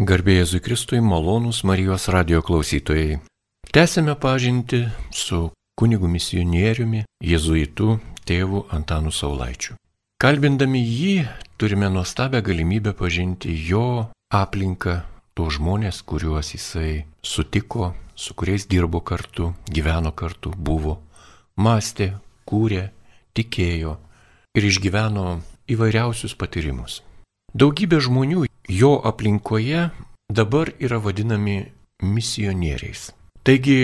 Garbėjai 0.00 0.40
Jėzui 0.40 0.58
Kristui, 0.64 0.98
malonūs 1.04 1.58
Marijos 1.68 2.06
radio 2.08 2.38
klausytojai. 2.40 3.18
Tęsime 3.76 4.14
pažinti 4.16 4.86
su 5.12 5.50
kunigu 5.76 6.08
misionieriumi, 6.08 7.02
jėzuitu 7.20 7.98
tėvu 8.24 8.62
Antanu 8.72 9.12
Saulaičiu. 9.12 9.76
Kalbindami 10.16 10.80
jį 10.80 11.26
turime 11.60 11.90
nuostabią 11.92 12.40
galimybę 12.40 12.94
pažinti 12.96 13.52
jo 13.68 14.08
aplinką, 14.32 15.02
tuos 15.36 15.58
žmonės, 15.58 16.00
kuriuos 16.08 16.54
jisai 16.56 17.04
sutiko, 17.20 17.92
su 18.16 18.32
kuriais 18.32 18.64
dirbo 18.64 19.02
kartu, 19.04 19.52
gyveno 19.68 20.14
kartu, 20.16 20.54
buvo, 20.56 21.02
mąstė, 21.60 22.14
kūrė, 22.48 22.86
tikėjo 23.36 23.98
ir 24.56 24.70
išgyveno 24.72 25.42
įvairiausius 25.68 26.32
patyrimus. 26.32 27.02
Daugybė 27.52 28.00
žmonių 28.00 28.48
jo 28.68 29.00
aplinkoje 29.04 29.88
dabar 30.32 30.72
yra 30.80 30.98
vadinami 30.98 31.64
misionieriais. 32.02 33.10
Taigi 33.42 33.78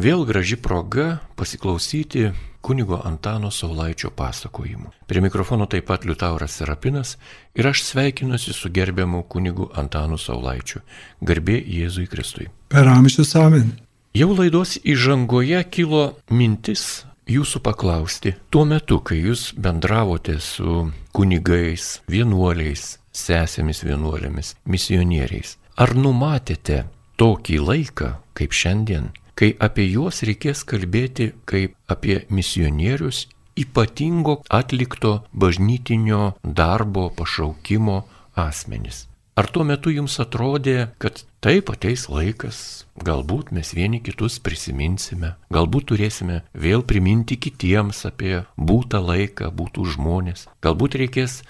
vėl 0.00 0.24
graži 0.26 0.56
proga 0.58 1.20
pasiklausyti 1.38 2.32
kunigo 2.64 2.98
Antano 3.04 3.50
Saulaičio 3.52 4.10
pasakojimų. 4.16 4.90
Prie 5.06 5.20
mikrofono 5.20 5.68
taip 5.70 5.86
pat 5.90 6.06
Liutauras 6.08 6.56
Serapinas 6.58 7.16
ir 7.54 7.68
aš 7.68 7.84
sveikinuosi 7.90 8.56
su 8.56 8.70
gerbiamu 8.72 9.22
kunigu 9.28 9.68
Antanu 9.76 10.18
Saulaičiu. 10.18 10.80
Garbė 11.20 11.60
Jėzui 11.60 12.08
Kristui. 12.10 12.48
Per 12.72 12.88
amžius 12.88 13.34
amen. 13.36 13.74
Jau 14.14 14.30
laidos 14.32 14.78
įžangoje 14.86 15.60
kilo 15.74 16.14
mintis 16.30 17.04
jūsų 17.28 17.60
paklausti, 17.64 18.34
tuo 18.52 18.64
metu, 18.68 19.00
kai 19.00 19.18
jūs 19.18 19.52
bendravote 19.58 20.36
su 20.40 20.84
kunigais, 21.16 22.00
vienuoliais, 22.10 22.98
sesėmis 23.14 23.84
vienuolėmis, 23.86 24.54
misionieriais, 24.66 25.56
ar 25.78 25.94
numatėte 25.94 26.84
tokį 27.20 27.60
laiką 27.68 28.10
kaip 28.34 28.54
šiandien, 28.54 29.12
kai 29.38 29.54
apie 29.62 29.86
juos 29.88 30.22
reikės 30.26 30.64
kalbėti 30.66 31.32
kaip 31.50 31.78
apie 31.90 32.22
misionierius 32.30 33.26
ypatingo 33.58 34.40
atlikto 34.50 35.16
bažnytinio 35.32 36.34
darbo 36.42 37.08
pašaukimo 37.14 38.02
asmenis? 38.34 39.06
Ar 39.34 39.48
tuo 39.50 39.64
metu 39.66 39.90
jums 39.90 40.14
atrodė, 40.22 40.92
kad 41.02 41.24
taip 41.42 41.72
ateis 41.72 42.04
laikas, 42.06 42.58
galbūt 43.02 43.50
mes 43.50 43.72
vieni 43.74 43.98
kitus 43.98 44.36
prisiminsime, 44.38 45.32
galbūt 45.50 45.88
turėsime 45.90 46.36
vėl 46.54 46.84
priminti 46.86 47.34
kitiems 47.42 48.04
apie 48.06 48.44
būtą 48.54 49.00
laiką, 49.02 49.50
būtų 49.50 49.88
žmonės, 49.96 50.46
galbūt 50.62 50.94
reikės 51.02 51.40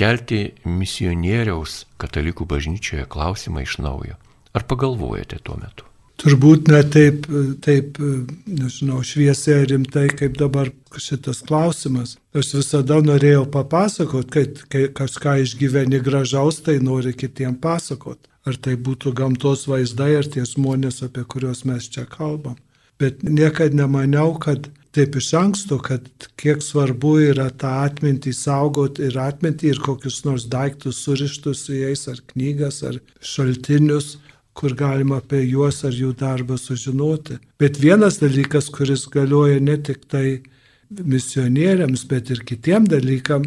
kelti 0.00 0.40
misionieriaus 0.64 1.84
katalikų 2.00 2.48
bažnyčioje 2.48 3.04
klausimą 3.12 3.66
iš 3.66 3.78
naujo. 3.84 4.16
Ar 4.56 4.64
pagalvojate 4.66 5.38
tuo 5.44 5.58
metu? 5.60 5.86
Turbūt 6.20 6.68
ne 6.68 6.80
taip, 6.84 7.24
taip, 7.64 7.96
nežinau, 8.44 9.00
šviesiai 9.06 9.64
rimtai, 9.70 10.10
kaip 10.12 10.34
dabar 10.36 10.68
šitas 11.00 11.40
klausimas. 11.48 12.18
Aš 12.36 12.50
visada 12.58 12.98
norėjau 13.00 13.46
papasakot, 13.54 14.28
kad 14.32 14.60
kai 14.72 14.90
kažką 14.96 15.38
išgyveni 15.46 16.02
gražaus, 16.04 16.60
tai 16.66 16.76
nori 16.84 17.14
kitiem 17.16 17.56
pasakot. 17.62 18.20
Ar 18.44 18.56
tai 18.56 18.76
būtų 18.76 19.14
gamtos 19.16 19.64
vaizdai, 19.68 20.12
ar 20.18 20.28
tie 20.28 20.44
žmonės, 20.48 21.00
apie 21.06 21.24
kuriuos 21.24 21.64
mes 21.68 21.88
čia 21.92 22.04
kalbam. 22.08 22.58
Bet 23.00 23.24
niekada 23.24 23.80
nemaniau, 23.80 24.34
kad 24.36 24.68
taip 24.96 25.16
iš 25.16 25.28
anksto, 25.38 25.78
kad 25.78 26.08
kiek 26.40 26.62
svarbu 26.64 27.16
yra 27.30 27.50
tą 27.50 27.70
atmintį 27.84 28.32
saugoti 28.34 29.06
ir 29.06 29.18
atmintį 29.22 29.70
ir 29.74 29.84
kokius 29.84 30.24
nors 30.26 30.48
daiktus 30.50 31.04
surištus 31.04 31.66
su 31.66 31.76
jais, 31.78 32.08
ar 32.10 32.18
knygas, 32.32 32.82
ar 32.82 32.98
šaltinius 33.20 34.16
kur 34.60 34.74
galima 34.74 35.20
apie 35.20 35.40
juos 35.46 35.84
ar 35.88 35.94
jų 35.94 36.12
darbą 36.20 36.58
sužinoti. 36.58 37.38
Bet 37.60 37.78
vienas 37.80 38.18
dalykas, 38.20 38.68
kuris 38.74 39.06
galioja 39.08 39.60
ne 39.62 39.76
tik 39.78 40.04
tai 40.10 40.42
misionieriams, 40.90 42.04
bet 42.10 42.32
ir 42.34 42.42
kitiem 42.48 42.88
dalykam, 42.90 43.46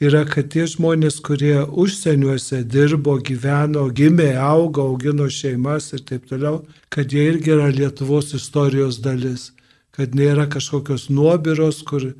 yra, 0.00 0.24
kad 0.26 0.48
tie 0.54 0.64
žmonės, 0.70 1.20
kurie 1.24 1.60
užsieniuose 1.62 2.62
dirbo, 2.64 3.18
gyveno, 3.28 3.88
gimė, 4.00 4.32
augo, 4.40 4.88
augino 4.94 5.28
šeimas 5.28 5.92
ir 5.92 6.02
taip 6.08 6.26
toliau, 6.30 6.62
kad 6.88 7.12
jie 7.12 7.28
irgi 7.34 7.54
yra 7.54 7.68
Lietuvos 7.74 8.32
istorijos 8.38 9.02
dalis, 9.04 9.50
kad 9.98 10.14
nėra 10.14 10.46
kažkokios 10.50 11.08
nuobiros, 11.10 11.82
kur 11.82 12.12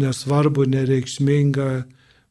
nesvarbu, 0.00 0.68
nereikšminga 0.68 1.70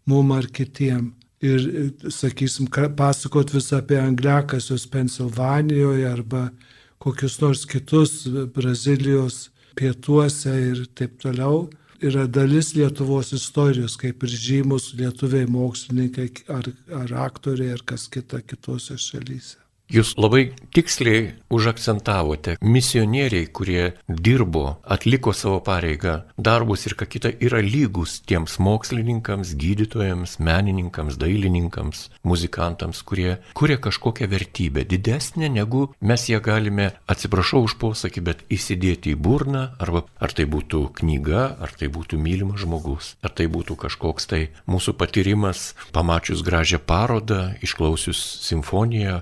mum 0.09 0.31
ar 0.37 0.47
kitiem 0.53 1.11
ir, 1.41 1.91
sakysim, 2.09 2.69
pasakot 2.97 3.53
vis 3.53 3.71
apie 3.73 3.99
angliakasius 3.99 4.85
Pensilvanijoje 4.91 6.07
arba 6.09 6.49
kokius 7.01 7.39
nors 7.41 7.65
kitus 7.65 8.27
Brazilijos 8.55 9.49
pietuose 9.75 10.53
ir 10.71 10.83
taip 10.95 11.17
toliau, 11.21 11.69
yra 12.01 12.27
dalis 12.27 12.73
Lietuvos 12.75 13.33
istorijos, 13.33 13.97
kaip 13.97 14.23
ir 14.25 14.35
žymus 14.45 14.91
lietuviai 14.97 15.49
mokslininkai 15.49 16.29
ar, 16.49 16.69
ar 17.01 17.17
aktoriai 17.25 17.73
ar 17.77 17.85
kas 17.85 18.07
kita 18.11 18.41
kitose 18.45 18.97
šalyse. 18.97 19.60
Jūs 19.91 20.13
labai 20.15 20.53
tiksliai 20.71 21.33
užakcentavote, 21.51 22.53
misionieriai, 22.63 23.49
kurie 23.51 23.89
dirbo, 24.07 24.77
atliko 24.87 25.33
savo 25.35 25.57
pareigą, 25.65 26.21
darbus 26.39 26.85
ir 26.87 26.95
ką 26.95 27.07
kita, 27.11 27.31
yra 27.43 27.59
lygus 27.59 28.21
tiems 28.23 28.55
mokslininkams, 28.63 29.51
gydytojams, 29.59 30.37
menininkams, 30.39 31.17
dailininkams, 31.19 32.05
muzikantams, 32.23 33.01
kurie 33.03 33.33
kuria 33.53 33.75
kažkokią 33.83 34.29
vertybę 34.31 34.85
didesnę 34.87 35.49
negu 35.49 35.89
mes 35.99 36.29
ją 36.29 36.39
galime, 36.39 36.91
atsiprašau 37.11 37.65
už 37.67 37.75
posakį, 37.83 38.23
bet 38.23 38.45
įsidėti 38.47 39.11
į 39.11 39.19
burną, 39.19 39.65
arba 39.75 40.05
ar 40.23 40.31
tai 40.31 40.47
būtų 40.47 40.85
knyga, 41.01 41.43
ar 41.59 41.75
tai 41.75 41.91
būtų 41.91 42.15
mylimas 42.15 42.63
žmogus, 42.63 43.11
ar 43.19 43.35
tai 43.35 43.49
būtų 43.51 43.75
kažkoks 43.83 44.31
tai 44.31 44.41
mūsų 44.71 44.95
patyrimas, 44.95 45.73
pamačius 45.91 46.47
gražią 46.47 46.79
parodą, 46.79 47.41
išklausius 47.59 48.23
simfoniją, 48.47 49.19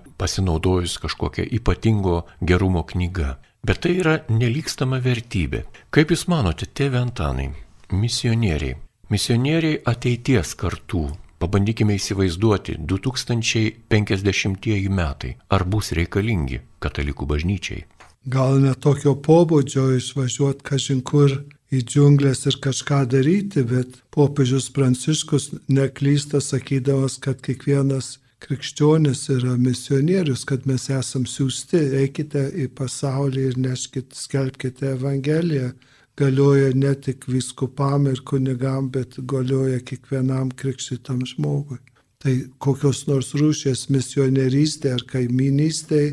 pasinaudojus 0.59 0.59
naudojus 0.59 0.97
kažkokią 0.97 1.43
ypatingo 1.51 2.23
gerumo 2.41 2.83
knygą. 2.83 3.35
Bet 3.63 3.79
tai 3.81 3.99
yra 3.99 4.19
nelikstama 4.29 4.99
vertybė. 4.99 5.63
Kaip 5.91 6.11
Jūs 6.11 6.27
manote, 6.27 6.65
tėve 6.65 6.97
Antanai, 6.99 7.49
misionieriai, 7.91 8.75
misionieriai 9.09 9.81
ateities 9.85 10.55
kartų, 10.55 11.09
pabandykime 11.39 11.95
įsivaizduoti 11.95 12.77
2050 12.79 14.89
metai, 14.89 15.37
ar 15.49 15.63
bus 15.65 15.91
reikalingi 15.91 16.61
katalikų 16.79 17.25
bažnyčiai? 17.25 17.85
Gal 18.25 18.59
ne 18.59 18.73
tokio 18.75 19.15
pobūdžio 19.15 19.95
išvažiuoti 19.97 20.63
kažin 20.63 21.01
kur 21.01 21.43
į 21.71 21.81
džiunglės 21.83 22.45
ir 22.47 22.55
kažką 22.63 23.05
daryti, 23.11 23.63
bet 23.63 23.87
popiežius 24.11 24.69
Pranciškus 24.71 25.51
neklysta 25.67 26.41
sakydamas, 26.41 27.17
kad 27.19 27.41
kiekvienas 27.41 28.19
krikščionis 28.43 29.25
yra 29.35 29.55
misionierius, 29.59 30.45
kad 30.47 30.65
mes 30.69 30.87
esam 30.93 31.25
siūsti, 31.27 31.79
eikite 32.01 32.45
į 32.63 32.69
pasaulį 32.79 33.45
ir 33.51 33.59
neškite, 33.65 34.15
skelbkite 34.15 34.93
Evangeliją. 34.95 35.73
Galioja 36.19 36.73
ne 36.75 36.91
tik 36.99 37.29
viskupam 37.31 38.07
ir 38.11 38.19
kunigam, 38.27 38.89
bet 38.91 39.15
galioja 39.33 39.79
kiekvienam 39.79 40.51
krikščitam 40.51 41.23
žmogui. 41.31 41.79
Tai 42.19 42.33
kokios 42.59 43.05
nors 43.07 43.31
rūšės 43.39 43.85
misionierystė 43.95 44.91
ar 44.97 45.05
kaiminystė, 45.07 46.03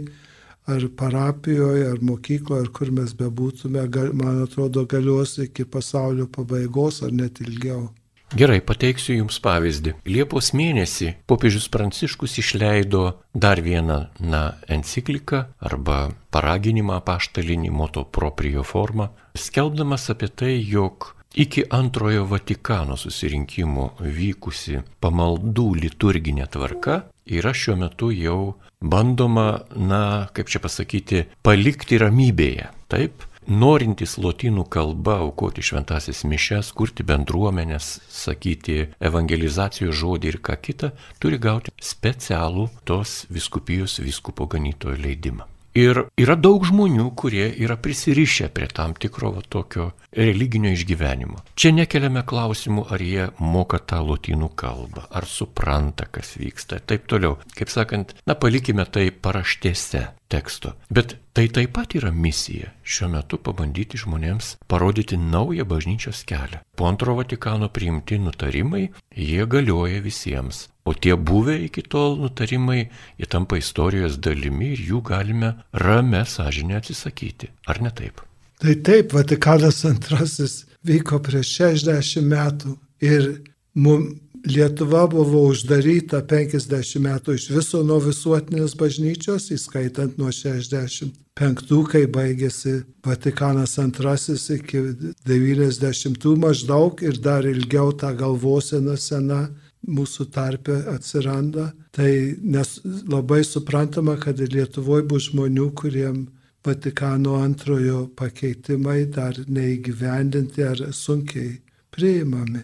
ar 0.71 0.87
parapijoje, 0.99 1.89
ar 1.91 2.03
mokykloje, 2.03 2.67
ar 2.67 2.71
kur 2.75 2.93
mes 2.95 3.15
bebūtume, 3.19 3.83
man 4.15 4.43
atrodo, 4.45 4.87
galios 4.87 5.39
iki 5.43 5.67
pasaulio 5.67 6.27
pabaigos 6.31 7.03
ar 7.07 7.15
net 7.15 7.43
ilgiau. 7.43 7.89
Gerai, 8.37 8.59
pateiksiu 8.61 9.15
Jums 9.15 9.39
pavyzdį. 9.41 9.95
Liepos 10.13 10.51
mėnesį 10.53 11.15
popiežius 11.31 11.71
Pranciškus 11.73 12.35
išleido 12.43 13.05
dar 13.33 13.63
vieną 13.65 13.97
na, 14.21 14.41
encikliką 14.69 15.39
arba 15.65 16.11
paraginimą 16.35 16.99
paštalinį 17.07 17.71
moto 17.73 18.03
proprio 18.05 18.61
formą, 18.67 19.07
skelbdamas 19.41 20.11
apie 20.13 20.29
tai, 20.29 20.53
jog 20.61 21.15
iki 21.33 21.65
antrojo 21.79 22.27
Vatikano 22.29 22.99
susirinkimo 23.01 23.95
vykusi 24.05 24.83
pamaldų 25.01 25.71
liturginė 25.87 26.51
tvarka 26.53 27.07
yra 27.25 27.55
šiuo 27.57 27.79
metu 27.87 28.11
jau 28.13 28.59
bandoma, 28.85 29.63
na, 29.81 30.29
kaip 30.37 30.53
čia 30.53 30.61
pasakyti, 30.61 31.25
palikti 31.41 32.05
ramybėje. 32.05 32.69
Taip, 32.93 33.25
norintys 33.49 34.17
lotynų 34.21 34.67
kalba 34.73 35.19
aukoti 35.25 35.65
šventasis 35.65 36.25
mišes, 36.29 36.73
kurti 36.77 37.07
bendruomenės, 37.07 37.91
sakyti 38.11 38.87
evangelizacijos 39.01 39.97
žodį 39.97 40.33
ir 40.33 40.41
ką 40.45 40.61
kitą, 40.63 40.93
turi 41.23 41.41
gauti 41.43 41.75
specialų 41.81 42.71
tos 42.85 43.25
viskupijos 43.33 44.01
viskupo 44.03 44.49
ganytojo 44.51 44.99
leidimą. 45.01 45.47
Ir 45.77 45.99
yra 46.17 46.39
daug 46.41 46.63
žmonių, 46.65 47.11
kurie 47.21 47.51
yra 47.61 47.75
prisirišę 47.77 48.49
prie 48.57 48.65
tam 48.73 48.95
tikro 48.97 49.35
va, 49.35 49.43
tokio 49.45 49.91
religinio 50.17 50.71
išgyvenimo. 50.73 51.43
Čia 51.53 51.75
nekeliame 51.77 52.23
klausimų, 52.25 52.87
ar 52.97 53.05
jie 53.05 53.27
moka 53.45 53.83
tą 53.85 54.01
lotynų 54.01 54.49
kalbą, 54.57 55.05
ar 55.13 55.29
supranta, 55.29 56.09
kas 56.09 56.33
vyksta 56.41 56.81
ir 56.81 56.87
taip 56.89 57.05
toliau. 57.13 57.37
Kaip 57.59 57.69
sakant, 57.69 58.17
na 58.25 58.39
palikime 58.41 58.89
tai 58.89 59.11
paraštėse 59.13 60.07
teksto. 60.33 60.73
Bet 60.89 61.19
tai 61.37 61.51
taip 61.53 61.77
pat 61.77 61.93
yra 62.01 62.09
misija 62.09 62.73
šiuo 62.87 63.09
metu 63.11 63.39
pabandyti 63.43 63.99
žmonėms 64.01 64.55
parodyti 64.71 65.19
naują 65.19 65.67
bažnyčios 65.69 66.23
kelią. 66.29 66.63
Po 66.77 66.89
antro 66.89 67.17
Vatikano 67.19 67.69
priimti 67.69 68.19
nutarimai, 68.23 68.89
jie 69.17 69.47
galioja 69.47 70.01
visiems. 70.05 70.69
O 70.87 70.95
tie 70.95 71.17
buvę 71.17 71.59
iki 71.67 71.83
tol 71.83 72.15
nutarimai, 72.23 72.87
jie 73.19 73.27
tampa 73.27 73.59
istorijos 73.59 74.21
dalimi 74.23 74.71
ir 74.77 74.85
jų 74.93 75.03
galime 75.11 75.53
rame 75.73 76.23
sąžinę 76.23 76.79
atsisakyti. 76.79 77.51
Ar 77.67 77.83
ne 77.83 77.91
taip? 77.91 78.23
Tai 78.63 78.75
taip, 78.87 79.13
Vatikanas 79.13 79.83
antrasis 79.85 80.65
vyko 80.87 81.19
prieš 81.21 81.51
60 81.59 82.31
metų 82.31 82.77
ir 83.05 83.27
mums 83.75 84.15
Lietuva 84.47 85.09
buvo 85.11 85.41
uždaryta 85.51 86.21
50 86.23 87.01
metų 87.03 87.35
iš 87.35 87.49
viso 87.51 87.81
nuo 87.83 87.97
visuotinės 88.05 88.77
bažnyčios, 88.79 89.49
įskaitant 89.51 90.21
nuo 90.21 90.31
65, 90.31 91.81
kai 91.91 92.05
baigėsi 92.07 92.77
Vatikanas 93.03 93.75
II 93.83 94.37
iki 94.57 94.83
90 95.27 96.29
maždaug 96.45 97.03
ir 97.03 97.19
dar 97.19 97.49
ilgiau 97.49 97.91
ta 97.91 98.13
galvosena 98.15 98.95
sena 98.97 99.49
mūsų 99.83 100.29
tarpe 100.31 100.79
atsiranda. 100.95 101.73
Tai 101.91 102.11
nes 102.43 102.79
labai 103.11 103.43
suprantama, 103.43 104.15
kad 104.15 104.39
Lietuvoje 104.39 105.09
bus 105.11 105.31
žmonių, 105.33 105.73
kuriem 105.75 106.27
Vatikano 106.67 107.37
antrojo 107.43 108.07
pakeitimai 108.19 109.05
dar 109.11 109.35
neįgyvendinti 109.47 110.65
ar 110.67 110.87
sunkiai 110.95 111.61
priimami. 111.95 112.63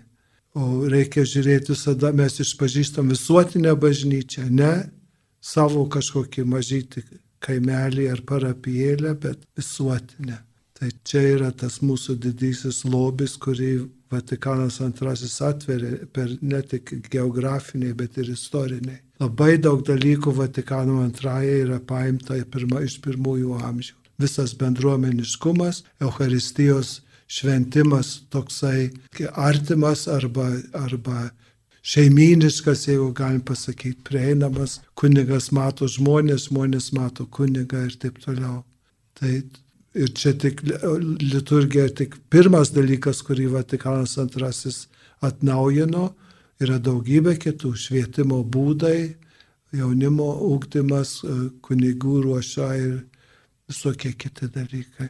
O 0.52 0.84
reikia 0.92 1.24
žiūrėti 1.24 1.72
visada, 1.72 2.10
mes 2.12 2.36
išpažįstam 2.44 3.08
visuotinę 3.08 3.72
bažnyčią, 3.80 4.50
ne 4.52 4.72
savo 5.40 5.86
kažkokį 5.88 6.44
mažytį 6.44 7.04
kaimelį 7.42 8.08
ar 8.12 8.20
parapijėlę, 8.28 9.14
bet 9.22 9.46
visuotinę. 9.56 10.42
Tai 10.76 10.90
čia 11.06 11.22
yra 11.36 11.50
tas 11.54 11.80
mūsų 11.80 12.18
didysis 12.20 12.82
lobis, 12.84 13.36
kurį 13.40 13.72
Vatikanas 14.12 14.80
II 14.82 15.30
atveria 15.46 16.06
per 16.12 16.34
ne 16.42 16.60
tik 16.68 16.90
geografiniai, 17.08 17.94
bet 17.96 18.18
ir 18.20 18.32
istoriniai. 18.34 18.98
Labai 19.22 19.56
daug 19.62 19.80
dalykų 19.86 20.34
Vatikano 20.36 20.98
II 21.06 21.52
yra 21.62 21.78
paimta 21.80 22.36
pirma, 22.44 22.82
iš 22.84 22.98
pirmųjų 23.04 23.56
amžių. 23.70 23.94
Visas 24.20 24.52
bendruomeniškumas, 24.58 25.84
Euharistijos 26.02 26.98
šventimas 27.32 28.20
toksai 28.30 28.90
artimas 29.32 30.04
arba, 30.08 30.48
arba 30.76 31.30
šeiminiškas, 31.82 32.86
jeigu 32.88 33.10
galim 33.16 33.40
pasakyti, 33.40 34.02
prieinamas, 34.04 34.80
kunigas 34.98 35.50
mato 35.56 35.88
žmonės, 35.88 36.50
žmonės 36.50 36.92
mato 36.96 37.26
kunigą 37.26 37.86
ir 37.88 37.96
taip 38.02 38.20
toliau. 38.22 38.60
Tai 39.18 39.32
ir 39.94 40.12
čia 40.16 40.34
tik 40.38 40.60
liturgija, 40.64 41.88
tik 42.02 42.18
pirmas 42.32 42.72
dalykas, 42.76 43.22
kurį 43.24 43.48
Vatikanas 43.56 44.18
II 44.20 44.74
atnaujino, 45.24 46.10
yra 46.62 46.78
daugybė 46.78 47.38
kitų 47.40 47.72
švietimo 47.78 48.42
būdai, 48.44 49.14
jaunimo 49.72 50.28
ūkdymas, 50.52 51.16
kunigų 51.64 52.20
ruoša 52.28 52.70
ir 52.76 52.94
visokie 53.72 54.12
kiti 54.12 54.52
dalykai. 54.52 55.08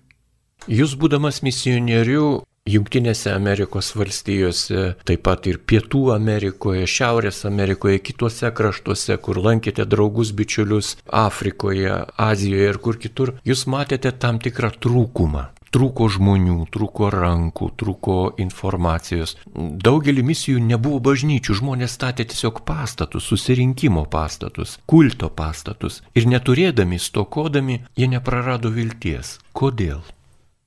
Jūs 0.71 0.93
būdamas 0.95 1.41
misionieriu 1.43 2.45
Junktinėse 2.71 3.33
Amerikos 3.35 3.89
valstijose, 3.99 4.93
taip 5.03 5.25
pat 5.27 5.49
ir 5.51 5.57
Pietų 5.67 6.13
Amerikoje, 6.15 6.85
Šiaurės 6.87 7.41
Amerikoje, 7.49 7.99
kitose 8.07 8.53
kraštuose, 8.55 9.17
kur 9.19 9.41
lankėte 9.43 9.83
draugus, 9.83 10.31
bičiulius 10.31 10.93
Afrikoje, 11.11 11.97
Azijoje 12.15 12.71
ir 12.71 12.79
kur 12.79 13.01
kitur, 13.03 13.35
jūs 13.43 13.67
matėte 13.67 14.15
tam 14.15 14.39
tikrą 14.39 14.71
trūkumą. 14.79 15.49
Trūko 15.75 16.07
žmonių, 16.13 16.61
trūko 16.71 17.11
rankų, 17.11 17.73
trūko 17.83 18.17
informacijos. 18.45 19.35
Daugelį 19.57 20.23
misijų 20.31 20.63
nebuvo 20.63 21.03
bažnyčių, 21.11 21.59
žmonės 21.65 21.99
statė 21.99 22.29
tiesiog 22.31 22.63
pastatus, 22.69 23.27
susirinkimo 23.27 24.07
pastatus, 24.07 24.79
kulto 24.87 25.33
pastatus. 25.35 26.03
Ir 26.15 26.31
neturėdami, 26.31 27.03
stokodami, 27.03 27.83
jie 27.99 28.13
neprarado 28.15 28.71
vilties. 28.71 29.41
Kodėl? 29.57 30.05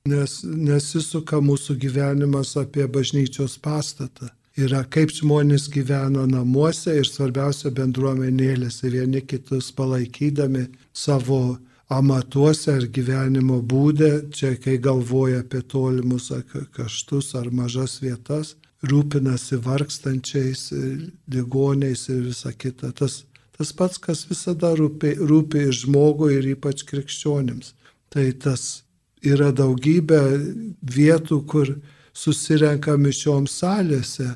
Nes 0.06 0.40
nesisuka 0.46 1.40
mūsų 1.42 1.78
gyvenimas 1.81 2.54
apie 2.62 2.86
bažnyčios 2.88 3.57
pastatą. 3.62 4.30
Yra 4.56 4.86
kaip 4.88 5.12
žmonės 5.12 5.68
gyvena 5.74 6.24
namuose 6.30 6.94
ir 7.02 7.07
svarbiausia 7.10 7.74
bendruomenėlėse, 7.75 8.88
vieni 8.88 9.19
kitus 9.25 9.72
palaikydami 9.75 10.69
savo 10.96 11.57
amatuose 11.92 12.78
ar 12.78 12.86
gyvenimo 12.88 13.60
būdė, 13.62 14.30
čia 14.31 14.54
kai 14.62 14.78
galvoja 14.80 15.42
apie 15.44 15.60
tolimus 15.62 16.31
kaštus 16.78 17.34
ar 17.36 17.51
mažas 17.51 18.00
vietas, 18.01 18.56
rūpinasi 18.86 19.60
vargstančiais, 19.66 20.69
ligoniais 21.28 22.08
ir 22.13 22.24
visa 22.30 22.54
kita. 22.54 22.94
Tas, 22.96 23.25
tas 23.58 23.74
pats, 23.74 24.00
kas 24.00 24.24
visada 24.30 24.72
rūpi, 24.78 25.18
rūpi 25.19 25.68
ir 25.68 25.75
žmogui 25.75 26.38
ir 26.38 26.54
ypač 26.56 26.86
krikščionims. 26.88 27.74
Tai 28.13 28.30
tas 28.40 28.85
yra 29.25 29.51
daugybė 29.56 30.22
vietų, 30.81 31.42
kur 31.50 31.75
susirenka 32.16 32.95
mišioms 32.98 33.60
salėse, 33.62 34.33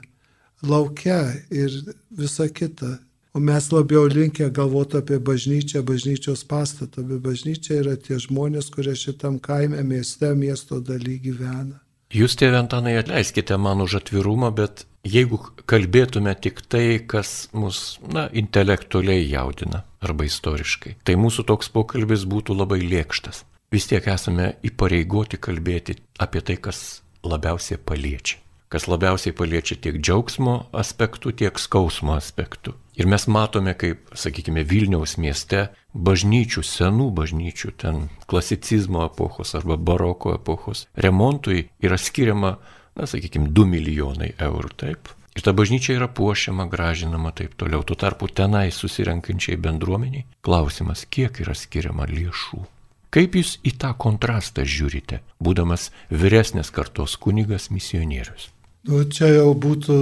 laukia 0.66 1.22
ir 1.52 1.74
visa 2.12 2.50
kita. 2.50 2.98
O 3.34 3.40
mes 3.40 3.70
labiau 3.72 4.08
linkę 4.10 4.50
galvoti 4.50 4.98
apie 4.98 5.20
bažnyčią, 5.22 5.84
bažnyčios 5.86 6.42
pastatą, 6.50 7.04
bet 7.06 7.22
bažnyčia 7.22 7.78
yra 7.84 7.94
tie 7.96 8.18
žmonės, 8.18 8.72
kurie 8.74 8.96
šitam 8.98 9.38
kaime, 9.40 9.84
mieste, 9.86 10.34
miesto 10.36 10.80
daly 10.82 11.20
gyvena. 11.22 11.78
Jūs, 12.10 12.34
tėvė 12.42 12.64
Antanai, 12.64 12.96
atleiskite 12.98 13.54
man 13.62 13.84
už 13.86 14.00
atvirumą, 14.00 14.50
bet 14.58 14.88
jeigu 15.06 15.38
kalbėtume 15.70 16.34
tik 16.42 16.64
tai, 16.66 16.98
kas 17.06 17.52
mus, 17.54 18.00
na, 18.02 18.26
intelektualiai 18.34 19.28
jaudina 19.30 19.84
arba 20.02 20.26
istoriškai, 20.26 20.96
tai 21.06 21.14
mūsų 21.22 21.46
toks 21.54 21.70
pokalbis 21.70 22.26
būtų 22.26 22.58
labai 22.58 22.82
lėkštas 22.82 23.44
vis 23.72 23.88
tiek 23.90 24.06
esame 24.10 24.54
įpareigoti 24.66 25.40
kalbėti 25.42 25.98
apie 26.20 26.42
tai, 26.46 26.58
kas 26.58 27.02
labiausiai 27.24 27.80
paliečia. 27.80 28.40
Kas 28.70 28.86
labiausiai 28.86 29.34
paliečia 29.34 29.80
tiek 29.82 29.96
džiaugsmo 29.98 30.70
aspektų, 30.78 31.34
tiek 31.42 31.58
skausmo 31.58 32.14
aspektų. 32.14 32.76
Ir 33.02 33.08
mes 33.10 33.26
matome, 33.32 33.74
kaip, 33.74 34.12
sakykime, 34.14 34.62
Vilniaus 34.68 35.16
mieste 35.18 35.70
bažnyčių, 35.98 36.62
senų 36.68 37.08
bažnyčių, 37.18 37.72
ten 37.82 38.04
klasicizmo 38.30 39.08
epochos 39.08 39.56
arba 39.58 39.78
baroko 39.78 40.36
epochos 40.36 40.86
remontui 40.94 41.70
yra 41.82 41.98
skiriama, 41.98 42.58
na, 42.94 43.10
sakykime, 43.10 43.50
2 43.58 43.70
milijonai 43.74 44.34
eurų, 44.38 44.74
taip. 44.78 45.14
Ir 45.34 45.46
ta 45.46 45.54
bažnyčia 45.56 45.96
yra 45.96 46.10
puošiama, 46.12 46.70
gražinama 46.70 47.32
taip 47.34 47.58
toliau. 47.58 47.82
Tuo 47.88 47.98
tarpu 47.98 48.28
tenai 48.28 48.68
susirenkančiai 48.76 49.58
bendruomeniai 49.58 50.28
klausimas, 50.46 51.08
kiek 51.10 51.42
yra 51.42 51.58
skiriama 51.58 52.06
lėšų. 52.12 52.68
Kaip 53.10 53.40
jūs 53.40 53.56
į 53.66 53.74
tą 53.82 53.96
kontrastą 53.98 54.62
žiūrite, 54.70 55.24
būdamas 55.42 55.90
vyresnės 56.14 56.70
kartos 56.70 57.16
kunigas 57.18 57.72
misionierius? 57.74 58.52
Nu, 58.86 59.02
čia 59.10 59.32
jau 59.34 59.50
būtų, 59.58 59.98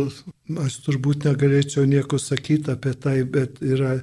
aš 0.63 0.75
turbūt 0.85 1.25
negalėčiau 1.25 1.87
nieko 1.87 2.19
sakyti 2.21 2.75
apie 2.75 2.93
tai, 2.93 3.21
bet 3.23 3.61
yra 3.63 3.95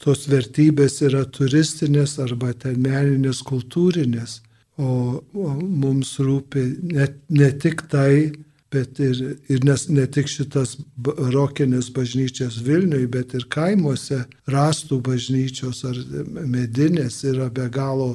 tos 0.00 0.28
vertybės 0.30 1.00
yra 1.04 1.24
turistinės 1.24 2.18
arba 2.22 2.52
ten 2.52 2.78
meninės, 2.84 3.42
kultūrinės, 3.48 4.38
o, 4.80 5.18
o 5.20 5.48
mums 5.56 6.14
rūpi 6.20 6.66
ne, 6.92 7.08
ne 7.32 7.50
tik 7.64 7.84
tai, 7.90 8.30
bet 8.70 9.00
ir, 9.02 9.18
ir 9.50 9.64
nes, 9.66 9.88
ne 9.90 10.06
tik 10.06 10.30
šitas 10.30 10.76
barokinės 10.96 11.90
bažnyčios 11.96 12.60
Vilniui, 12.64 13.08
bet 13.10 13.34
ir 13.34 13.48
kaimuose 13.50 14.22
rastų 14.52 15.00
bažnyčios 15.08 15.82
ar 15.88 15.98
medinės 16.28 17.24
yra 17.26 17.50
be 17.50 17.66
galo 17.72 18.14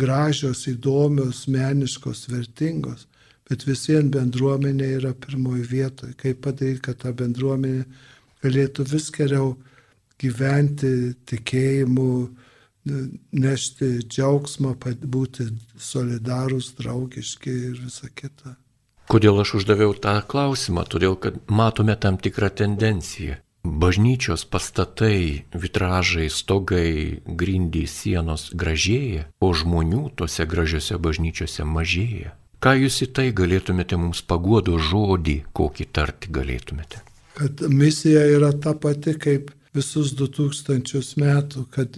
gražios, 0.00 0.66
įdomios, 0.70 1.44
meniškos, 1.52 2.26
vertingos, 2.32 3.06
bet 3.50 3.66
visiems 3.68 4.12
bendruomenė 4.14 4.92
yra 4.98 5.14
pirmoji 5.14 5.66
vietoje. 5.70 6.14
Kaip 6.20 6.42
padaryti, 6.46 6.84
kad 6.88 7.02
ta 7.04 7.12
bendruomenė 7.16 7.84
galėtų 8.44 8.86
vis 8.92 9.10
geriau 9.14 9.54
gyventi 10.20 10.92
tikėjimu, 11.28 12.12
nešti 13.36 13.90
džiaugsmą, 14.08 14.74
būti 15.04 15.50
solidarūs, 15.78 16.72
draugiški 16.78 17.52
ir 17.68 17.78
visa 17.84 18.08
kita. 18.08 18.56
Kodėl 19.10 19.42
aš 19.42 19.56
uždaviau 19.60 19.92
tą 19.98 20.14
klausimą? 20.22 20.86
Todėl, 20.88 21.16
kad 21.20 21.40
matome 21.50 21.96
tam 21.98 22.16
tikrą 22.22 22.50
tendenciją. 22.62 23.40
Bažnyčios 23.64 24.44
pastatai, 24.44 25.44
vitražai, 25.52 26.28
stogai, 26.32 27.20
grindys, 27.26 27.94
sienos 28.02 28.50
gražėja, 28.56 29.28
o 29.40 29.52
žmonių 29.52 30.08
tose 30.16 30.46
gražiose 30.46 30.98
bažnyčiose 30.98 31.64
mažėja. 31.64 32.34
Ką 32.60 32.74
jūs 32.76 33.00
į 33.06 33.12
tai 33.16 33.30
galėtumėte 33.32 33.96
mums 33.96 34.20
paguodo 34.20 34.76
žodį, 34.76 35.38
kokį 35.56 35.86
tarti 35.96 36.28
galėtumėte? 36.32 37.00
Kad 37.38 37.62
misija 37.72 38.26
yra 38.36 38.52
ta 38.52 38.74
pati 38.76 39.14
kaip 39.16 39.48
visus 39.72 40.12
2000 40.18 41.14
metų, 41.22 41.64
kad 41.72 41.96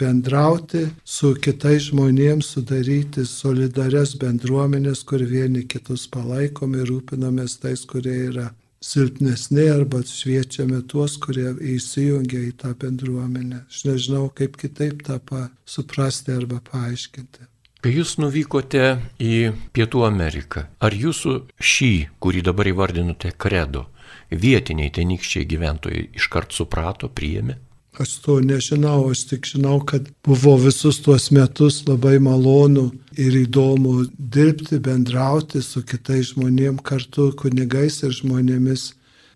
bendrauti 0.00 0.86
su 1.04 1.34
kitais 1.42 1.90
žmonėms, 1.90 2.52
sudaryti 2.54 3.26
solidarias 3.28 4.14
bendruomenės, 4.20 5.02
kur 5.04 5.24
vieni 5.26 5.66
kitus 5.66 6.06
palaikom 6.08 6.78
ir 6.78 6.88
rūpinamės 6.92 7.58
tais, 7.60 7.84
kurie 7.84 8.16
yra 8.30 8.52
silpnesni 8.86 9.66
arba 9.72 10.02
šviečiame 10.06 10.82
tuos, 10.90 11.16
kurie 11.22 11.50
įsijungia 11.74 12.44
į 12.46 12.54
tą 12.62 12.72
bendruomenę. 12.78 13.64
Aš 13.66 13.82
nežinau, 13.88 14.28
kaip 14.30 14.56
kitaip 14.60 15.02
tą 15.06 15.18
suprasti 15.66 16.34
arba 16.36 16.62
paaiškinti. 16.70 17.50
Kai 17.84 17.92
jūs 17.92 18.16
nuvykote 18.18 18.86
į 19.22 19.34
Pietų 19.76 20.06
Ameriką, 20.06 20.64
ar 20.82 20.94
jūsų 20.96 21.34
šį, 21.60 21.92
kurį 22.22 22.42
dabar 22.48 22.70
įvardinote, 22.72 23.30
kredo, 23.38 23.84
vietiniai 24.30 24.90
tenykščiai 24.90 25.46
gyventojai 25.46 26.08
iškart 26.18 26.56
suprato, 26.56 27.10
priėmė? 27.12 27.60
Aš 27.96 28.10
to 28.20 28.40
nežinau, 28.44 29.08
aš 29.08 29.22
tik 29.30 29.46
žinau, 29.48 29.78
kad 29.80 30.10
buvo 30.26 30.56
visus 30.60 30.98
tuos 31.00 31.30
metus 31.32 31.78
labai 31.88 32.18
malonu 32.20 32.90
ir 33.16 33.38
įdomu 33.40 34.04
dirbti, 34.18 34.76
bendrauti 34.84 35.62
su 35.64 35.80
kitais 35.80 36.34
žmonėmis 36.34 36.84
kartu, 36.84 37.30
kunigais 37.40 38.02
ir 38.04 38.12
žmonėmis, 38.18 38.90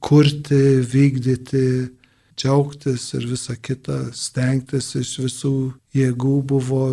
kurti, 0.05 0.61
vykdyti, 0.93 1.89
džiaugtis 2.37 3.09
ir 3.17 3.25
visa 3.33 3.57
kita, 3.57 4.11
stengtis 4.17 4.93
iš 5.01 5.17
visų 5.25 5.55
jėgų 5.97 6.37
buvo 6.53 6.85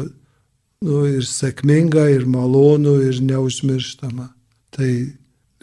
nu, 0.84 1.04
ir 1.10 1.28
sėkminga, 1.28 2.08
ir 2.16 2.28
malonu, 2.32 2.98
ir 3.10 3.20
neužmirštama. 3.28 4.32
Tai 4.72 4.92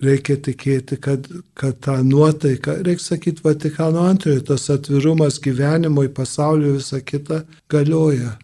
reikia 0.04 0.36
tikėti, 0.40 0.98
kad, 1.02 1.28
kad 1.58 1.78
ta 1.84 1.98
nuotaika, 2.04 2.76
reikia 2.84 3.04
sakyti 3.04 3.44
Vatikano 3.44 4.04
antrojo, 4.08 4.42
tas 4.52 4.68
atvirumas 4.72 5.40
gyvenimui, 5.42 6.08
pasauliu, 6.14 6.76
visa 6.78 7.00
kita 7.00 7.44
galioja. 7.72 8.36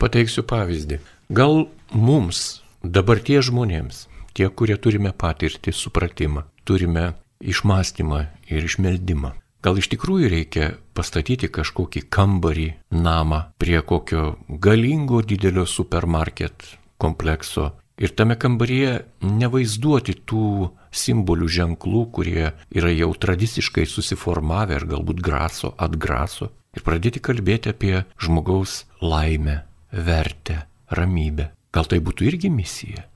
Pateiksiu 0.00 0.44
pavyzdį. 0.48 1.00
Gal 1.34 1.64
mums, 1.94 2.60
dabartie 2.82 3.40
žmonėms, 3.42 4.04
tie, 4.36 4.48
kurie 4.50 4.76
turime 4.76 5.14
patirtį, 5.16 5.72
supratimą, 5.72 6.44
turime 6.68 7.12
išmastymą 7.40 8.26
ir 8.50 8.66
išmeldimą. 8.68 9.32
Gal 9.64 9.78
iš 9.80 9.88
tikrųjų 9.94 10.28
reikia 10.28 10.66
pastatyti 10.92 11.48
kažkokį 11.48 12.04
kambarį, 12.12 12.66
namą 12.92 13.46
prie 13.56 13.78
kokio 13.80 14.34
galingo 14.48 15.22
didelio 15.24 15.64
supermarket 15.64 16.74
komplekso 17.00 17.70
ir 17.96 18.12
tame 18.12 18.36
kambaryje 18.40 18.98
nevaizduoti 19.24 20.18
tų 20.28 20.68
simbolių 20.94 21.48
ženklų, 21.58 22.02
kurie 22.14 22.52
yra 22.74 22.92
jau 22.94 23.10
tradiciškai 23.14 23.86
susiformavę 23.90 24.78
ir 24.78 24.86
galbūt 24.90 25.22
graso, 25.24 25.74
atgraso, 25.78 26.50
ir 26.76 26.84
pradėti 26.86 27.22
kalbėti 27.22 27.72
apie 27.74 28.04
žmogaus 28.20 28.84
laimę, 29.02 29.62
vertę, 29.92 30.64
ramybę. 30.90 31.50
Gal 31.74 31.90
tai 31.90 32.00
būtų 32.04 32.28
irgi 32.30 32.50
misija? 32.54 33.06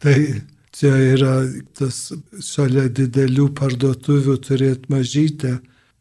Tai 0.00 0.16
čia 0.72 0.92
yra 1.12 1.34
tas 1.76 2.08
šalia 2.44 2.88
didelių 2.88 3.50
parduotuvių 3.58 4.36
turėti 4.46 4.92
mažytę, 4.92 5.58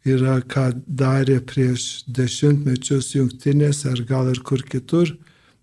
yra 0.07 0.39
ką 0.41 0.69
darė 0.87 1.39
prieš 1.43 2.05
dešimtmečius 2.07 3.13
jungtinėse 3.17 3.91
ar 3.91 4.03
gal 4.07 4.31
ir 4.31 4.39
kur 4.45 4.63
kitur. 4.63 5.11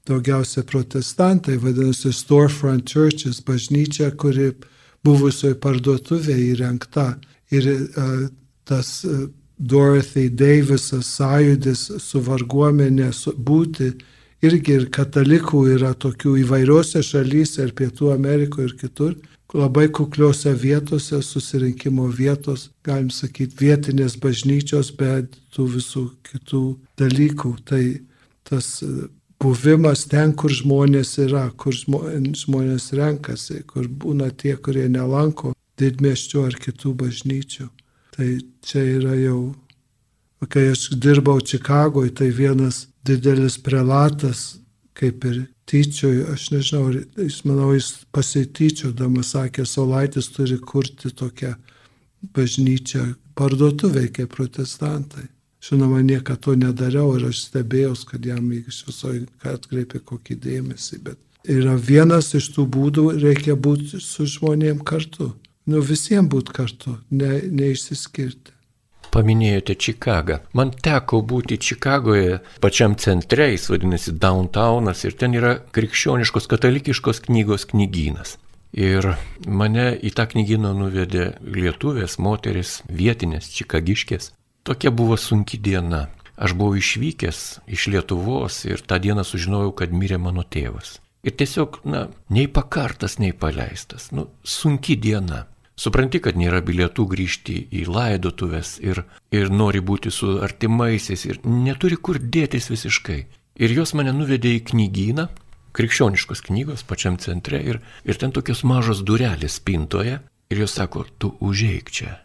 Daugiausia 0.07 0.63
protestantai, 0.63 1.57
vadinasi, 1.59 2.13
storefront 2.15 2.87
churches, 2.87 3.41
bažnyčia, 3.43 4.13
kuri 4.15 4.53
buvusioje 5.07 5.57
parduotuvėje 5.63 6.53
įrengta. 6.53 7.09
Ir 7.55 7.71
uh, 7.71 8.27
tas 8.67 8.99
uh, 9.07 9.29
Dorothy 9.57 10.29
Davisas 10.29 11.09
sąjūdis 11.17 11.87
su 12.03 12.21
varguomenė 12.21 13.09
su, 13.17 13.33
būti 13.33 13.95
irgi 14.45 14.77
ir 14.77 14.91
katalikų 14.93 15.63
yra 15.77 15.95
tokių 15.97 16.37
įvairiose 16.43 17.01
šalyse 17.05 17.65
ir 17.65 17.73
Pietų 17.79 18.13
Amerikoje 18.13 18.69
ir 18.69 18.77
kitur, 18.83 19.15
labai 19.57 19.87
kukliose 19.89 20.53
vietose, 20.61 21.23
susirinkimo 21.23 22.09
vietos, 22.13 22.71
galim 22.85 23.09
sakyti, 23.11 23.57
vietinės 23.63 24.19
bažnyčios, 24.21 24.93
bet 24.99 25.39
tų 25.57 25.69
visų 25.79 26.05
kitų 26.29 26.65
dalykų. 27.01 27.55
Tai 27.65 27.83
tas 28.45 28.83
buvimas 29.43 30.07
ten, 30.11 30.33
kur 30.33 30.53
žmonės 30.53 31.17
yra, 31.27 31.49
kur 31.57 31.75
žmonės 31.77 32.91
renkasi, 32.97 33.63
kur 33.69 33.89
būna 33.89 34.31
tie, 34.33 34.57
kurie 34.57 34.87
nelanko 34.89 35.53
didmeščių 35.81 36.45
ar 36.47 36.57
kitų 36.61 36.95
bažnyčių. 37.03 37.69
Tai 38.17 38.29
čia 38.65 38.85
yra 38.97 39.17
jau, 39.21 39.41
kai 40.49 40.71
aš 40.73 40.89
dirbau 40.97 41.41
Čikagoje, 41.41 42.15
tai 42.17 42.31
vienas 42.33 42.87
didelis 43.05 43.59
prelatas, 43.61 44.57
kaip 44.97 45.25
ir 45.29 45.43
tyčioju, 45.69 46.31
aš 46.33 46.49
nežinau, 46.55 46.89
jis 47.21 47.43
manau, 47.45 47.75
jis 47.77 47.93
pasityčiodamas 48.17 49.35
sakė, 49.37 49.67
Solaitis 49.69 50.31
turi 50.33 50.57
kurti 50.57 51.13
tokią 51.13 51.53
bažnyčią 52.37 53.11
parduotuvę 53.37 54.09
kaip 54.17 54.33
protestantai. 54.33 55.29
Žinoma, 55.67 56.03
niekada 56.03 56.39
to 56.39 56.55
nedariau 56.55 57.17
ir 57.19 57.27
aš 57.31 57.41
stebėjau, 57.49 57.95
kad 58.07 58.27
jam 58.27 58.53
iš 58.55 58.85
viso 58.87 59.15
atkreipė 59.43 59.99
kokį 60.07 60.37
dėmesį, 60.45 60.99
bet 61.03 61.19
yra 61.43 61.75
vienas 61.75 62.35
iš 62.39 62.53
tų 62.55 62.69
būdų, 62.77 63.07
reikia 63.23 63.57
būti 63.59 63.99
su 64.03 64.29
žmonėm 64.31 64.85
kartu. 64.87 65.33
Nu 65.67 65.81
visiems 65.83 66.31
būti 66.31 66.55
kartu, 66.55 67.01
ne, 67.11 67.41
neišsiskirti. 67.51 68.55
Paminėjote 69.11 69.75
Čikagą. 69.81 70.39
Man 70.55 70.71
teko 70.71 71.23
būti 71.27 71.59
Čikagoje, 71.59 72.41
pačiam 72.63 72.95
centre, 73.01 73.49
jis 73.55 73.67
vadinasi 73.73 74.15
Downtownas 74.23 75.03
ir 75.09 75.17
ten 75.19 75.35
yra 75.35 75.57
krikščioniškos 75.75 76.47
katalikiškos 76.53 77.25
knygos 77.27 77.67
knygynas. 77.73 78.37
Ir 78.77 79.15
mane 79.49 79.89
į 80.05 80.13
tą 80.15 80.27
knygyną 80.29 80.75
nuvedė 80.77 81.31
lietuvės, 81.41 82.19
moteris, 82.21 82.83
vietinės, 82.93 83.49
čikagiškės. 83.57 84.36
Tokia 84.67 84.91
buvo 84.91 85.17
sunki 85.17 85.61
diena. 85.63 86.09
Aš 86.37 86.53
buvau 86.59 86.75
išvykęs 86.75 87.43
iš 87.71 87.87
Lietuvos 87.93 88.65
ir 88.67 88.81
tą 88.83 88.99
dieną 88.99 89.23
sužinojau, 89.23 89.71
kad 89.79 89.93
mirė 89.95 90.19
mano 90.19 90.43
tėvas. 90.43 90.97
Ir 91.23 91.37
tiesiog, 91.39 91.79
na, 91.87 92.09
nei 92.35 92.49
pakartas, 92.51 93.17
nei 93.23 93.31
paleistas. 93.31 94.11
Nu, 94.11 94.27
sunki 94.43 94.99
diena. 94.99 95.45
Supranti, 95.79 96.19
kad 96.25 96.35
nėra 96.35 96.65
bilietų 96.67 97.07
grįžti 97.15 97.57
į 97.79 97.85
laidotuvės 97.87 98.75
ir, 98.83 99.05
ir 99.31 99.55
nori 99.55 99.79
būti 99.79 100.11
su 100.11 100.41
artimaisiais 100.43 101.25
ir 101.31 101.41
neturi 101.47 102.01
kur 102.03 102.19
dėtis 102.19 102.67
visiškai. 102.73 103.21
Ir 103.63 103.79
jos 103.79 103.95
mane 103.95 104.11
nuvedė 104.19 104.57
į 104.59 104.65
knygyną, 104.73 105.31
krikščioniškos 105.79 106.43
knygos 106.51 106.83
pačiam 106.91 107.23
centre 107.23 107.63
ir, 107.63 107.85
ir 108.03 108.19
ten 108.19 108.35
tokios 108.35 108.67
mažos 108.67 109.07
durelės 109.07 109.61
spintoje 109.63 110.19
ir 110.51 110.67
jos 110.67 110.75
sako, 110.75 111.07
tu 111.23 111.37
užeik 111.39 111.95
čia. 111.95 112.17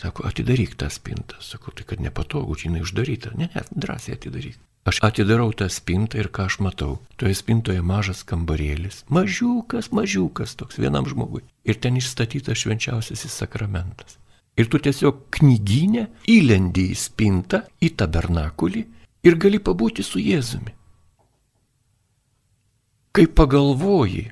Sako, 0.00 0.24
atidaryk 0.28 0.74
tą 0.80 0.88
spintą. 0.88 1.36
Sakau, 1.44 1.74
tai 1.76 1.84
kad 1.84 2.00
nepatogu, 2.00 2.56
jinai 2.56 2.80
uždaryta. 2.80 3.34
Ne, 3.36 3.50
ne, 3.54 3.62
drąsiai 3.70 4.16
atidaryk. 4.16 4.56
Aš 4.88 4.96
atidarau 5.04 5.52
tą 5.52 5.68
spintą 5.68 6.16
ir 6.22 6.30
ką 6.32 6.46
aš 6.48 6.56
matau. 6.64 6.94
Toje 7.20 7.36
spintoje 7.36 7.82
mažas 7.84 8.22
kambarėlis. 8.24 9.02
Mažiukas, 9.12 9.90
mažiukas 9.92 10.56
toks 10.56 10.80
vienam 10.80 11.04
žmogui. 11.04 11.44
Ir 11.68 11.76
ten 11.76 12.00
išstatytas 12.00 12.62
švenčiausiasis 12.62 13.36
sakramentas. 13.42 14.16
Ir 14.56 14.72
tu 14.72 14.80
tiesiog 14.80 15.26
knyginę 15.36 16.06
įlendi 16.32 16.88
į 16.94 16.96
spintą, 16.96 17.66
į 17.84 17.92
tabernakulį 18.00 18.86
ir 19.28 19.36
gali 19.36 19.60
pabūti 19.60 20.04
su 20.06 20.16
Jėzumi. 20.16 20.72
Kai 23.12 23.26
pagalvoji, 23.28 24.30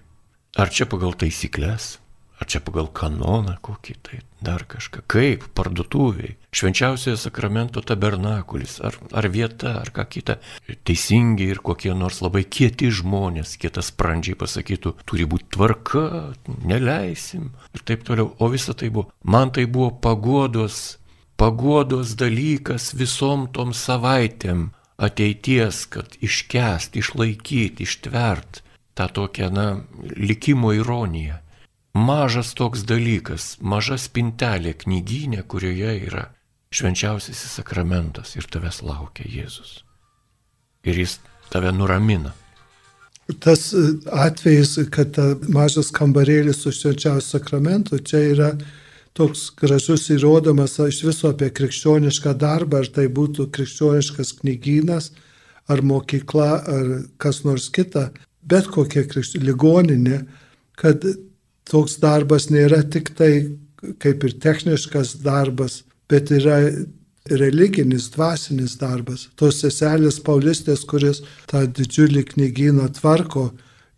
ar 0.56 0.72
čia 0.72 0.88
pagal 0.88 1.12
taisyklės, 1.12 1.98
Ar 2.38 2.46
čia 2.46 2.60
pagal 2.62 2.86
kanoną 2.94 3.56
kokį 3.66 3.94
tai, 4.06 4.20
dar 4.38 4.62
kažką. 4.70 5.02
Kaip? 5.10 5.48
Parduotuviai, 5.58 6.36
švenčiausiojo 6.54 7.18
sakramento 7.18 7.82
tabernakulis, 7.82 8.76
ar, 8.86 8.94
ar 9.10 9.26
vieta, 9.34 9.72
ar 9.80 9.90
ką 9.94 10.04
kita. 10.06 10.36
Teisingi 10.86 11.48
ir 11.50 11.58
kokie 11.66 11.90
nors 11.98 12.20
labai 12.22 12.44
kieti 12.46 12.92
žmonės, 12.94 13.56
kietas 13.58 13.90
sprandžiai 13.90 14.38
pasakytų, 14.38 14.94
turi 15.02 15.26
būti 15.26 15.50
tvarka, 15.56 16.04
neleisim. 16.62 17.50
Ir 17.74 17.82
taip 17.82 18.06
toliau. 18.06 18.30
O 18.38 18.50
visa 18.54 18.76
tai 18.78 18.92
buvo, 18.94 19.08
man 19.26 19.50
tai 19.50 19.66
buvo 19.66 19.90
pagodos, 19.98 21.00
pagodos 21.34 22.14
dalykas 22.22 22.92
visom 22.94 23.48
tom 23.50 23.74
savaitėm 23.74 24.68
ateities, 24.94 25.82
kad 25.90 26.14
iškest, 26.22 26.94
išlaikyti, 27.02 27.82
ištvert 27.82 28.62
tą 28.98 29.10
tokią, 29.14 29.50
na, 29.50 29.68
likimo 30.14 30.70
ironiją 30.74 31.42
mažas 31.98 32.54
toks 32.58 32.84
dalykas, 32.88 33.56
maža 33.60 33.98
spintelė 34.00 34.74
knyginė, 34.82 35.42
kurioje 35.50 35.94
yra 36.08 36.28
švenčiausiasis 36.74 37.58
sakramentas 37.58 38.34
ir 38.36 38.46
tavęs 38.50 38.82
laukia 38.84 39.26
Jėzus. 39.28 39.82
Ir 40.84 41.00
jis 41.00 41.18
tave 41.52 41.72
nuramina. 41.72 42.34
Tas 43.44 43.72
e, 43.76 43.84
atvejis, 44.12 44.76
kad 44.92 45.12
ta 45.16 45.34
mažas 45.52 45.90
kambarėlis 45.92 46.62
su 46.62 46.72
švenčiausiu 46.72 47.36
sakramentu, 47.36 48.00
čia 48.00 48.22
yra 48.32 48.50
toks 49.18 49.48
gražus 49.58 50.06
įrodomas 50.14 50.78
iš 50.84 51.02
viso 51.08 51.32
apie 51.32 51.50
krikščionišką 51.52 52.34
darbą, 52.40 52.84
ar 52.84 52.92
tai 52.94 53.08
būtų 53.12 53.48
krikščioniškas 53.52 54.36
knygynas, 54.40 55.10
ar 55.68 55.82
mokykla, 55.84 56.50
ar 56.64 56.92
kas 57.20 57.42
nors 57.44 57.68
kita, 57.74 58.08
bet 58.48 58.70
kokia 58.72 59.04
krikščionė 59.08 59.50
ligoninė, 59.50 60.20
kad 60.78 61.04
toks 61.70 61.98
darbas 62.02 62.48
nėra 62.50 62.82
tik 62.90 63.12
tai 63.18 63.32
kaip 64.02 64.24
ir 64.26 64.34
techniškas 64.42 65.18
darbas, 65.22 65.82
bet 66.10 66.32
yra 66.34 66.58
religinis, 67.30 68.08
dvasinis 68.14 68.76
darbas. 68.80 69.28
Tos 69.36 69.60
seselės 69.62 70.18
Paulistės, 70.24 70.84
kuris 70.88 71.22
tą 71.50 71.66
didžiulį 71.66 72.24
knygyną 72.32 72.88
tvarko, 72.96 73.50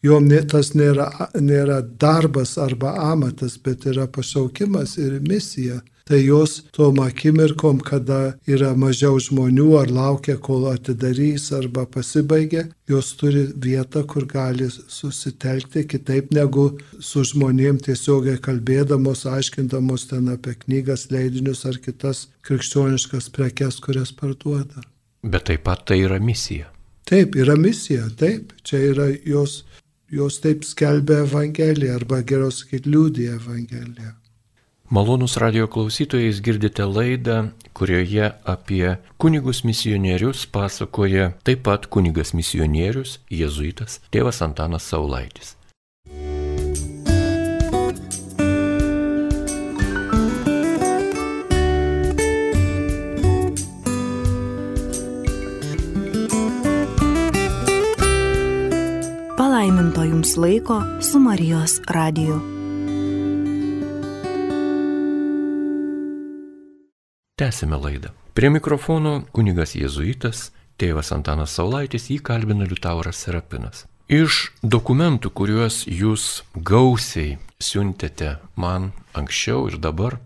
jom 0.02 0.28
tas 0.50 0.72
nėra, 0.74 1.08
nėra 1.38 1.80
darbas 1.82 2.56
arba 2.58 2.96
amatas, 3.12 3.56
bet 3.58 3.86
yra 3.86 4.08
pašaukimas 4.10 4.98
ir 4.98 5.20
misija 5.20 5.80
tai 6.10 6.24
jos 6.26 6.64
tom 6.74 6.98
akimirkom, 7.04 7.78
kada 7.86 8.32
yra 8.50 8.72
mažiau 8.74 9.20
žmonių 9.22 9.68
ar 9.78 9.92
laukia, 9.94 10.34
kol 10.42 10.66
atidarys 10.72 11.52
arba 11.54 11.84
pasibaigia, 11.86 12.64
jos 12.90 13.12
turi 13.20 13.44
vietą, 13.54 14.02
kur 14.10 14.26
gali 14.26 14.66
susitelkti 14.70 15.84
kitaip 15.86 16.34
negu 16.34 16.66
su 16.98 17.22
žmonėm 17.30 17.78
tiesiogiai 17.86 18.42
kalbėdamos, 18.42 19.22
aiškindamos 19.30 20.08
ten 20.10 20.32
apie 20.34 20.56
knygas, 20.64 21.06
leidinius 21.14 21.62
ar 21.70 21.78
kitas 21.78 22.26
krikščioniškas 22.42 23.30
prekes, 23.30 23.78
kurias 23.78 24.10
parduoda. 24.10 24.82
Bet 25.22 25.46
taip 25.46 25.62
pat 25.68 25.86
tai 25.86 26.02
yra 26.08 26.18
misija. 26.18 26.72
Taip, 27.06 27.38
yra 27.38 27.54
misija, 27.54 28.08
taip, 28.18 28.50
čia 28.66 28.82
yra 28.90 29.12
jos, 29.26 29.60
jos 30.10 30.42
taip 30.42 30.66
skelbia 30.66 31.22
Evangeliją 31.22 32.00
arba 32.02 32.24
geriau 32.26 32.50
sakyti, 32.50 32.90
liūdė 32.90 33.36
Evangeliją. 33.36 34.16
Malonus 34.90 35.36
radio 35.36 35.68
klausytojais 35.70 36.40
girdite 36.42 36.82
laidą, 36.82 37.50
kurioje 37.72 38.32
apie 38.44 38.96
kunigus 39.22 39.62
misionierius 39.62 40.48
pasakoja 40.50 41.30
taip 41.46 41.62
pat 41.62 41.86
kunigas 41.86 42.34
misionierius, 42.34 43.20
jėzuitas, 43.30 44.00
tėvas 44.10 44.42
Antanas 44.42 44.90
Saulaitis. 44.90 45.54
Palaiminto 59.38 60.02
jums 60.02 60.34
laiko 60.34 60.82
su 60.98 61.22
Marijos 61.22 61.78
radiju. 61.86 62.49
Tęsime 67.40 67.76
laidą. 67.76 68.08
Prie 68.34 68.50
mikrofono 68.52 69.10
kunigas 69.32 69.70
jėzuitas, 69.72 70.50
tėvas 70.76 71.08
Antanas 71.16 71.54
Saulaitis, 71.56 72.10
jį 72.12 72.18
kalbina 72.20 72.66
Liutauras 72.68 73.16
Serapinas. 73.24 73.86
Iš 74.12 74.50
dokumentų, 74.60 75.30
kuriuos 75.32 75.86
jūs 75.88 76.24
gausiai 76.52 77.38
siuntėte 77.56 78.34
man 78.60 78.90
anksčiau 79.16 79.70
ir 79.70 79.78
dabar, 79.80 80.18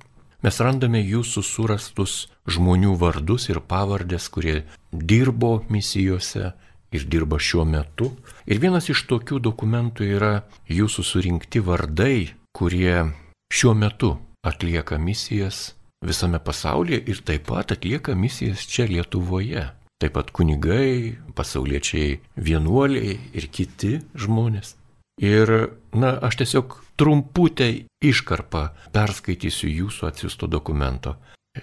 mes 0.43 0.59
randame 0.59 1.05
jūsų 1.05 1.45
surastus 1.47 2.17
žmonių 2.51 2.97
vardus 3.05 3.47
ir 3.47 3.63
pavardės, 3.63 4.27
kurie 4.27 4.57
dirbo 4.91 5.53
misijose 5.71 6.51
ir 6.91 7.07
dirba 7.15 7.39
šiuo 7.39 7.63
metu. 7.77 8.11
Ir 8.51 8.59
vienas 8.59 8.91
iš 8.91 9.05
tokių 9.15 9.39
dokumentų 9.39 10.11
yra 10.19 10.35
jūsų 10.67 11.07
surinkti 11.13 11.63
vardai, 11.63 12.35
kurie 12.51 13.07
šiuo 13.55 13.79
metu 13.79 14.17
atlieka 14.43 14.99
misijas 14.99 15.77
visame 16.05 16.39
pasaulyje 16.39 17.01
ir 17.11 17.23
taip 17.27 17.49
pat 17.51 17.73
atlieka 17.75 18.15
misijas 18.15 18.67
čia 18.69 18.87
Lietuvoje. 18.91 19.65
Taip 20.03 20.17
pat 20.17 20.31
kunigai, 20.35 21.17
pasauliečiai, 21.37 22.19
vienuoliai 22.37 23.19
ir 23.33 23.47
kiti 23.49 24.01
žmonės. 24.19 24.75
Ir, 25.23 25.51
na, 25.95 26.17
aš 26.27 26.41
tiesiog 26.43 26.75
trumputę 26.99 27.69
iškarpą 28.03 28.65
perskaitysiu 28.95 29.71
jūsų 29.71 30.09
atsiusto 30.11 30.51
dokumento. 30.51 31.15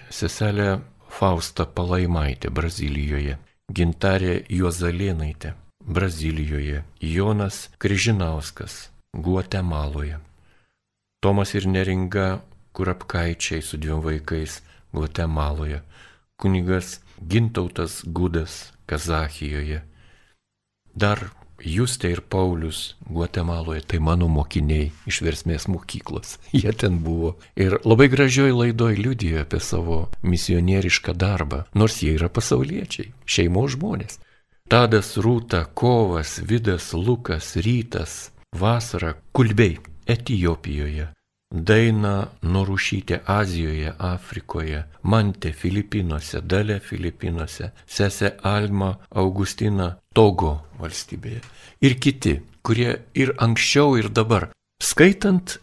Seselė 0.08 0.80
Fausta 1.12 1.66
Palaimaitė, 1.68 2.48
Brazilijoje. 2.48 3.36
Gintarė 3.72 4.42
Juozalėnaitė, 4.48 5.52
Brazilijoje. 5.84 6.82
Jonas 7.00 7.68
Kryžinauskas, 7.78 8.88
Guatemaloje. 9.12 10.18
Tomas 11.22 11.52
ir 11.54 11.68
Neringa 11.68 12.40
kurapkaičiai 12.72 13.62
su 13.62 13.76
dviem 13.76 14.02
vaikais 14.04 14.60
Gvatemaloje, 14.92 15.82
kunigas 16.36 17.00
Gintautas 17.28 18.02
Gudas 18.04 18.72
Kazachijoje. 18.86 19.82
Dar 20.94 21.30
Justė 21.62 22.10
ir 22.10 22.20
Paulius 22.26 22.96
Guatemaloje, 23.06 23.84
tai 23.86 24.00
mano 24.02 24.26
mokiniai 24.26 24.88
iš 25.06 25.20
versmės 25.22 25.68
mokyklos. 25.70 26.38
Jie 26.58 26.72
ten 26.74 26.98
buvo. 27.04 27.36
Ir 27.54 27.78
labai 27.86 28.08
gražioj 28.10 28.50
laidoj 28.56 28.98
liudijo 28.98 29.44
apie 29.44 29.60
savo 29.62 30.08
misionierišką 30.26 31.14
darbą, 31.14 31.62
nors 31.78 32.00
jie 32.02 32.16
yra 32.16 32.28
pasauliečiai, 32.32 33.12
šeimos 33.24 33.76
žmonės. 33.76 34.18
Tadas 34.70 35.14
Rūta, 35.22 35.66
Kovas, 35.74 36.40
Vidas, 36.48 36.92
Lukas, 36.96 37.54
Rytas, 37.62 38.32
Vasara, 38.58 39.14
Kulbiai, 39.36 39.78
Etijopijoje, 40.06 41.10
Daina 41.52 42.30
Norušytė 42.40 43.18
Azijoje, 43.28 43.92
Afrikoje, 43.98 44.86
Mantė 45.04 45.52
Filipinuose, 45.52 46.40
Dalė 46.40 46.78
Filipinuose, 46.80 47.72
sesė 47.84 48.32
Alma 48.48 48.94
Augustina 49.10 49.90
Togo 50.16 50.54
valstybėje. 50.80 51.42
Ir 51.84 51.98
kiti, 52.00 52.38
kurie 52.64 53.02
ir 53.12 53.34
anksčiau, 53.36 53.98
ir 54.00 54.08
dabar. 54.08 54.48
Skaitant 54.80 55.58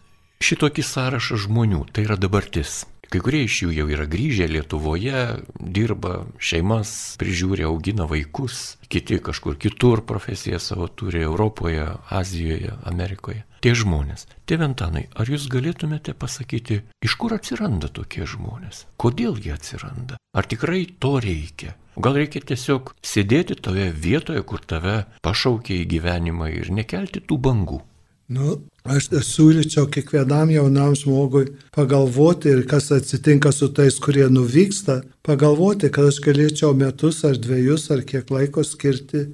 šitokį 0.46 0.86
sąrašą 0.86 1.42
žmonių, 1.48 1.88
tai 1.92 2.06
yra 2.06 2.20
dabartis. 2.22 2.84
Kai 3.10 3.24
kurie 3.26 3.42
iš 3.48 3.64
jų 3.64 3.72
jau 3.74 3.88
yra 3.90 4.06
grįžę 4.06 4.46
Lietuvoje, 4.46 5.22
dirba, 5.58 6.28
šeimas 6.38 7.18
prižiūri, 7.18 7.66
augina 7.66 8.06
vaikus, 8.06 8.78
kiti 8.94 9.18
kažkur 9.18 9.58
kitur 9.58 10.06
profesiją 10.06 10.62
savo 10.62 10.86
turi 10.94 11.26
Europoje, 11.26 11.88
Azijoje, 12.14 12.78
Amerikoje. 12.86 13.49
Tie 13.60 13.74
žmonės. 13.76 14.24
Tėve 14.48 14.70
Antanai, 14.70 15.10
ar 15.20 15.28
jūs 15.28 15.50
galėtumėte 15.52 16.14
pasakyti, 16.16 16.80
iš 17.04 17.16
kur 17.20 17.36
atsiranda 17.36 17.90
tokie 17.92 18.24
žmonės? 18.24 18.86
Kodėl 18.96 19.36
jie 19.44 19.52
atsiranda? 19.58 20.16
Ar 20.32 20.48
tikrai 20.48 20.86
to 21.04 21.18
reikia? 21.20 21.76
Gal 22.00 22.16
reikia 22.16 22.40
tiesiog 22.40 22.94
sėdėti 23.04 23.58
toje 23.60 23.90
vietoje, 23.92 24.46
kur 24.48 24.64
tave 24.64 25.02
pašaukia 25.26 25.82
į 25.82 25.90
gyvenimą 25.92 26.48
ir 26.56 26.72
nekelti 26.72 27.20
tų 27.20 27.40
bangų? 27.50 27.82
Nu, 28.30 28.60
aš 28.86 29.10
siūlyčiau 29.26 29.90
kiekvienam 29.92 30.54
jaunam 30.54 30.94
žmogui 30.96 31.50
pagalvoti 31.76 32.54
ir 32.54 32.64
kas 32.70 32.92
atsitinka 32.96 33.52
su 33.52 33.72
tais, 33.74 33.98
kurie 34.00 34.30
nuvyksta, 34.32 35.02
pagalvoti, 35.26 35.90
kad 35.92 36.14
aš 36.14 36.22
galėčiau 36.24 36.72
metus 36.78 37.26
ar 37.28 37.36
dviejus 37.42 37.90
ar 37.92 38.06
kiek 38.08 38.30
laiko 38.32 38.64
skirti 38.64 39.26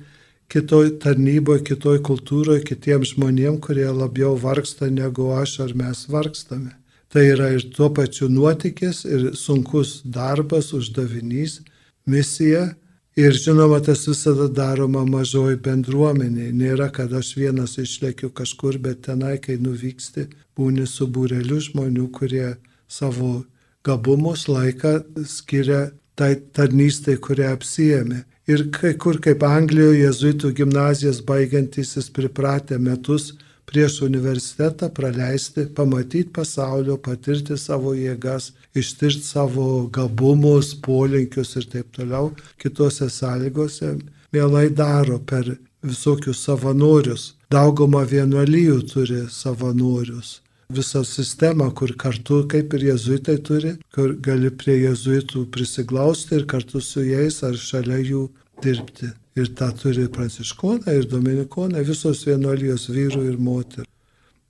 kitoj 0.52 0.96
tarnyboje, 1.04 1.64
kitoj 1.72 2.00
kultūroje, 2.06 2.64
kitiems 2.68 3.16
žmonėms, 3.16 3.62
kurie 3.66 3.88
labiau 3.90 4.36
vargsta 4.40 4.90
negu 4.92 5.32
aš 5.36 5.60
ar 5.66 5.76
mes 5.78 6.06
vargstame. 6.12 6.76
Tai 7.10 7.24
yra 7.34 7.52
ir 7.56 7.68
tuo 7.76 7.90
pačiu 7.96 8.28
nuotykis, 8.30 9.06
ir 9.06 9.30
sunkus 9.40 10.02
darbas, 10.04 10.74
uždavinys, 10.76 11.62
misija 12.06 12.74
Ir 13.16 13.32
žinoma, 13.32 13.78
tas 13.80 14.02
visada 14.10 14.50
daroma 14.52 15.06
mažoji 15.08 15.56
bendruomenė. 15.64 16.50
Nėra, 16.52 16.90
kad 16.92 17.14
aš 17.16 17.30
vienas 17.40 17.78
išlėkiu 17.80 18.28
kažkur, 18.36 18.76
bet 18.84 19.06
tenai, 19.08 19.38
kai 19.40 19.56
nuvyksti, 19.56 20.26
būni 20.60 20.84
su 20.84 21.08
būreliu 21.08 21.62
žmonių, 21.64 22.10
kurie 22.12 22.50
savo 22.92 23.46
gabumus 23.88 24.50
laiką 24.52 24.98
skiria 25.32 25.94
tai 26.20 26.34
tarnystai, 26.58 27.16
kurią 27.16 27.54
apsijėmė. 27.56 28.26
Ir 28.48 28.68
kai 28.70 28.94
kur, 29.02 29.18
kaip 29.18 29.42
Anglijoje, 29.42 30.04
jezuitų 30.04 30.52
gimnazijas 30.60 31.24
baigiantysis 31.26 32.12
pripratę 32.14 32.78
metus 32.78 33.32
prieš 33.66 34.04
universitetą 34.06 34.92
praleisti, 34.94 35.66
pamatyti 35.76 36.30
pasaulio, 36.36 37.00
patirti 37.02 37.58
savo 37.58 37.96
jėgas, 37.98 38.52
ištirti 38.78 39.26
savo 39.26 39.88
gabumus, 39.90 40.76
polinkius 40.78 41.56
ir 41.58 41.66
taip 41.74 41.90
toliau, 41.98 42.30
kitose 42.62 43.10
sąlygose, 43.10 43.96
mielai 44.36 44.70
daro 44.70 45.18
per 45.20 45.56
visokius 45.82 46.46
savanorius. 46.46 47.34
Dauguma 47.50 48.06
vienuolyjų 48.06 48.82
turi 48.94 49.24
savanorius. 49.32 50.42
Visą 50.70 51.04
sistemą, 51.04 51.72
kur 51.72 51.96
kartu, 51.98 52.44
kaip 52.52 52.74
ir 52.74 52.88
jezuitai 52.92 53.38
turi, 53.50 53.76
kur 53.96 54.16
gali 54.28 54.52
prie 54.52 54.78
jezuitų 54.82 55.46
prisiglausti 55.52 56.40
ir 56.40 56.46
kartu 56.50 56.82
su 56.82 57.06
jais 57.06 57.42
ar 57.44 57.58
šalia 57.58 58.00
jų 58.02 58.28
dirbti. 58.64 59.12
Ir 59.36 59.50
tą 59.60 59.68
turi 59.76 60.08
pranciškonai 60.08 60.96
ir 60.96 61.10
dominikonai, 61.12 61.84
visos 61.84 62.24
vienuolijos 62.28 62.88
vyrų 62.90 63.26
ir 63.34 63.38
moterų. 63.38 63.90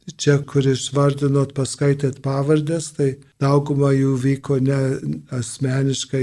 Čia, 0.05 0.35
kur 0.45 0.67
išvardinot, 0.69 1.55
paskaitėt 1.57 2.19
pavardės, 2.21 2.91
tai 2.93 3.07
dauguma 3.41 3.89
jų 3.89 4.11
vyko 4.21 4.59
ne 4.61 4.77
asmeniškai, 5.33 6.21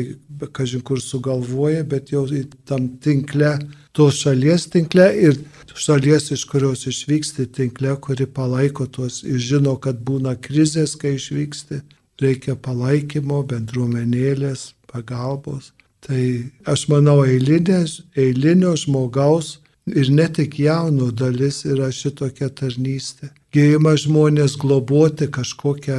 kažin 0.55 0.85
kur 0.87 1.03
sugalvoja, 1.03 1.83
bet 1.83 2.13
jau 2.15 2.23
tam 2.71 2.87
tinkle, 3.03 3.57
tos 3.91 4.21
šalies 4.23 4.69
tinkle 4.71 5.09
ir 5.27 5.41
šalies, 5.75 6.31
iš 6.31 6.47
kurios 6.47 6.87
išvyksti 6.87 7.49
tinkle, 7.59 7.97
kuri 8.07 8.29
palaiko 8.31 8.87
tuos 8.87 9.25
ir 9.27 9.43
žino, 9.43 9.75
kad 9.83 9.99
būna 10.07 10.37
krizės, 10.39 10.95
kai 10.95 11.17
išvyksti, 11.19 11.83
reikia 12.23 12.55
palaikymo, 12.55 13.43
bendruomenėlės, 13.51 14.77
pagalbos. 14.87 15.73
Tai 16.07 16.23
aš 16.71 16.87
manau, 16.91 17.25
eilinės, 17.27 17.99
eilinio 18.15 18.77
žmogaus 18.79 19.57
ir 19.91 20.11
ne 20.15 20.31
tik 20.31 20.61
jauno 20.63 21.11
dalis 21.11 21.65
yra 21.67 21.91
šitokia 21.91 22.51
tarnystė. 22.55 23.35
Gėjimą 23.53 23.93
žmonės 24.01 24.55
globoti 24.57 25.27
kažkokią 25.29 25.99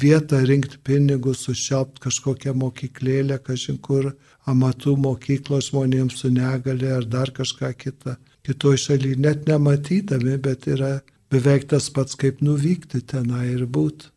vietą, 0.00 0.38
rinkti 0.48 0.78
pinigus, 0.80 1.42
sušelbti 1.44 2.00
kažkokią 2.06 2.54
mokyklėlę, 2.56 3.36
kažin 3.44 3.76
kur 3.84 4.14
amatų 4.48 4.94
mokyklos 5.04 5.70
žmonėms 5.70 6.22
su 6.22 6.30
negale 6.32 6.94
ar 6.96 7.04
dar 7.04 7.32
kažką 7.36 7.72
kitą. 7.76 8.16
Kitoje 8.46 8.80
šalyje 8.86 9.18
net 9.20 9.44
nematydami, 9.48 10.38
bet 10.40 10.68
yra 10.72 11.00
beveik 11.32 11.68
tas 11.68 11.90
pats, 11.90 12.16
kaip 12.16 12.40
nuvykti 12.40 13.02
tenai 13.04 13.50
ir 13.52 13.66
būti. 13.66 14.08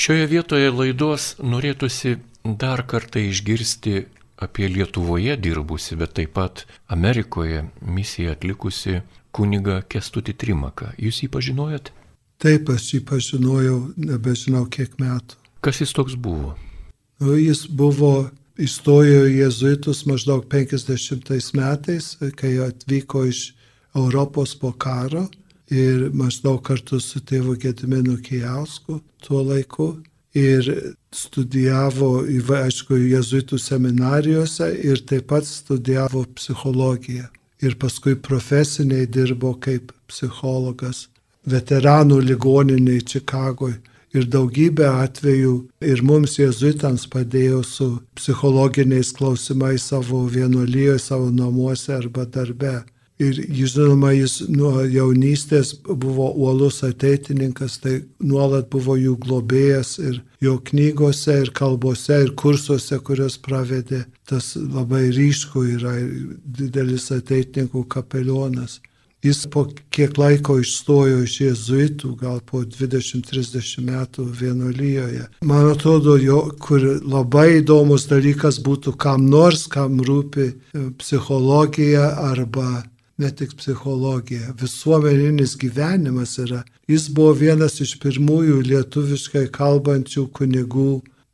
Šioje 0.00 0.26
vietoje 0.32 0.72
laidos 0.72 1.34
norėtųsi 1.40 2.16
dar 2.44 2.84
kartą 2.88 3.20
išgirsti 3.28 4.06
apie 4.40 4.68
Lietuvoje 4.68 5.36
dirbusi, 5.36 5.96
bet 6.00 6.16
taip 6.16 6.32
pat 6.36 6.64
Amerikoje 6.88 7.64
misiją 7.80 8.36
atlikusi 8.36 9.00
kuniga 9.32 9.82
Kestutį 9.84 10.36
Trimaką. 10.36 10.92
Jūs 11.00 11.22
jį 11.24 11.32
pažinojot? 11.32 11.92
Taip, 12.42 12.68
aš 12.68 12.90
jį 12.94 13.00
pažinojau, 13.08 13.78
nebežinau 13.96 14.66
kiek 14.68 14.98
metų. 15.00 15.38
Kas 15.64 15.80
jis 15.80 15.94
toks 15.96 16.16
buvo? 16.20 16.52
Nu, 17.20 17.32
jis 17.40 17.64
buvo, 17.72 18.28
įstojo 18.60 19.24
į 19.28 19.38
jezuitus 19.40 20.04
maždaug 20.08 20.44
50 20.52 21.56
metais, 21.56 22.12
kai 22.36 22.56
atvyko 22.64 23.24
iš 23.28 23.50
Europos 23.96 24.54
po 24.60 24.72
karo 24.72 25.26
ir 25.72 26.10
maždaug 26.14 26.60
kartu 26.64 27.00
su 27.00 27.20
tėvu 27.20 27.56
Gediminu 27.60 28.18
Kijausku 28.22 29.00
tuo 29.24 29.42
laiku 29.42 29.88
ir 30.36 30.68
studijavo, 31.16 32.26
aišku, 32.60 32.98
jezuitų 33.00 33.58
seminarijose 33.58 34.68
ir 34.84 35.00
taip 35.08 35.30
pat 35.32 35.48
studijavo 35.48 36.26
psichologiją. 36.36 37.30
Ir 37.64 37.78
paskui 37.80 38.12
profesiniai 38.20 39.06
dirbo 39.08 39.54
kaip 39.56 39.94
psichologas 40.10 41.06
veteranų 41.46 42.20
ligoniniai 42.30 43.04
Čikagoje. 43.06 43.78
Ir 44.16 44.24
daugybę 44.32 44.86
atvejų 45.02 45.54
ir 45.84 46.00
mums 46.06 46.38
jezuitams 46.38 47.04
padėjo 47.12 47.60
su 47.66 47.88
psichologiniais 48.16 49.10
klausimais 49.12 49.90
savo 49.90 50.22
vienuolyje, 50.32 50.94
savo 51.02 51.28
namuose 51.34 51.92
arba 51.98 52.24
darbe. 52.24 52.78
Ir 53.20 53.38
žinoma, 53.48 54.10
jis 54.12 54.42
nuo 54.52 54.82
jaunystės 54.84 55.74
buvo 55.84 56.30
uolus 56.36 56.82
ateitininkas, 56.84 57.78
tai 57.80 57.94
nuolat 58.20 58.68
buvo 58.72 58.96
jų 59.00 59.14
globėjas 59.20 59.94
ir 60.00 60.18
jo 60.44 60.58
knygose, 60.70 61.38
ir 61.44 61.52
kalbose, 61.56 62.18
ir 62.26 62.34
kursuose, 62.36 62.98
kurios 63.00 63.38
pravedė, 63.40 64.02
tas 64.28 64.52
labai 64.56 65.06
ryškų 65.16 65.64
yra 65.78 65.94
didelis 66.44 67.08
ateitininkų 67.16 67.86
kapelionas. 67.96 68.82
Jis 69.24 69.46
po 69.50 69.64
kiek 69.90 70.18
laiko 70.20 70.58
išstojo 70.60 71.22
iš 71.24 71.38
jėzuitų, 71.40 72.10
gal 72.20 72.40
po 72.46 72.60
20-30 72.62 73.80
metų 73.86 74.26
vienuolyjoje. 74.40 75.24
Man 75.42 75.70
atrodo, 75.72 76.18
jo, 76.20 76.42
kur 76.62 76.84
labai 77.02 77.62
įdomus 77.62 78.06
dalykas 78.10 78.60
būtų 78.62 78.94
kam 79.00 79.26
nors, 79.32 79.64
kam 79.72 79.98
rūpi 80.04 80.50
psichologija 81.00 82.10
arba 82.28 82.84
ne 83.18 83.30
tik 83.32 83.54
psichologija, 83.56 84.52
visuomeninis 84.60 85.56
gyvenimas 85.58 86.36
yra. 86.42 86.62
Jis 86.88 87.08
buvo 87.08 87.32
vienas 87.40 87.80
iš 87.80 87.96
pirmųjų 88.02 88.60
lietuviškai 88.68 89.46
kalbančių 89.54 90.26
kunigų 90.36 90.90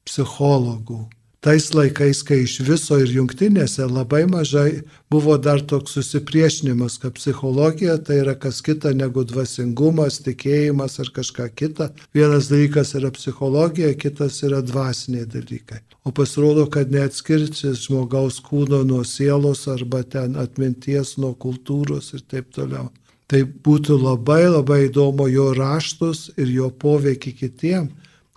psichologų. 0.07 1.03
Tais 1.43 1.73
laikais, 1.75 2.21
kai 2.23 2.45
iš 2.45 2.61
viso 2.63 2.95
ir 3.03 3.11
jungtinėse 3.11 3.83
labai 3.91 4.21
mažai 4.31 4.85
buvo 5.11 5.35
dar 5.43 5.59
toks 5.67 5.97
susipriešinimas, 5.97 7.01
kad 7.03 7.17
psichologija 7.17 7.97
tai 8.07 8.21
yra 8.21 8.37
kas 8.39 8.61
kita 8.63 8.93
negu 8.95 9.25
dvasingumas, 9.27 10.21
tikėjimas 10.23 11.01
ar 11.03 11.11
kažką 11.17 11.49
kita. 11.59 11.89
Vienas 12.15 12.47
dalykas 12.53 12.95
yra 12.95 13.11
psichologija, 13.11 13.91
kitas 13.99 14.39
yra 14.47 14.61
dvasiniai 14.63 15.27
dalykai. 15.33 15.81
O 16.07 16.15
pasirodo, 16.15 16.69
kad 16.71 16.95
neatskirtis 16.95 17.89
žmogaus 17.89 18.39
kūno 18.47 18.85
nuo 18.87 19.03
sielos 19.03 19.65
arba 19.67 20.05
ten 20.07 20.39
atminties 20.39 21.17
nuo 21.19 21.33
kultūros 21.35 22.13
ir 22.15 22.23
taip 22.23 22.55
toliau. 22.55 22.87
Tai 23.27 23.43
būtų 23.67 23.99
labai 23.99 24.45
labai 24.47 24.85
įdomu 24.87 25.27
jo 25.33 25.51
raštus 25.59 26.29
ir 26.37 26.55
jo 26.55 26.71
poveikį 26.71 27.35
kitiem, 27.43 27.91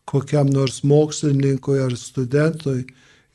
kokiam 0.09 0.47
nors 0.53 0.83
mokslininkui 0.83 1.79
ar 1.81 1.95
studentui 1.97 2.85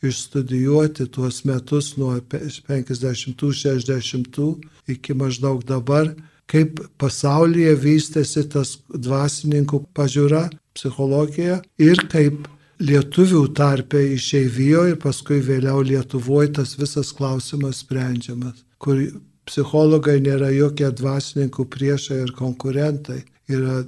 išstudijuoti 0.02 1.06
tuos 1.12 1.44
metus 1.44 1.96
nuo 2.00 2.20
50-60 2.32 4.54
iki 4.88 5.14
maždaug 5.14 5.64
dabar, 5.68 6.14
kaip 6.50 6.80
pasaulyje 6.98 7.74
vystėsi 7.78 8.48
tas 8.50 8.78
dvasininkų 8.90 9.84
pažiūra, 9.94 10.50
psichologija 10.74 11.62
ir 11.78 11.96
kaip 12.10 12.48
lietuvių 12.80 13.42
tarpe 13.56 14.00
išeivijoje 14.16 14.94
ir 14.94 15.00
paskui 15.02 15.40
vėliau 15.44 15.82
Lietuvoje 15.84 16.54
tas 16.60 16.76
visas 16.80 17.12
klausimas 17.16 17.82
sprendžiamas, 17.84 18.64
kur 18.80 19.02
psichologai 19.48 20.18
nėra 20.24 20.50
jokie 20.54 20.88
dvasininkų 20.88 21.66
priešai 21.74 22.22
ir 22.24 22.32
konkurentai, 22.38 23.20
yra 23.50 23.82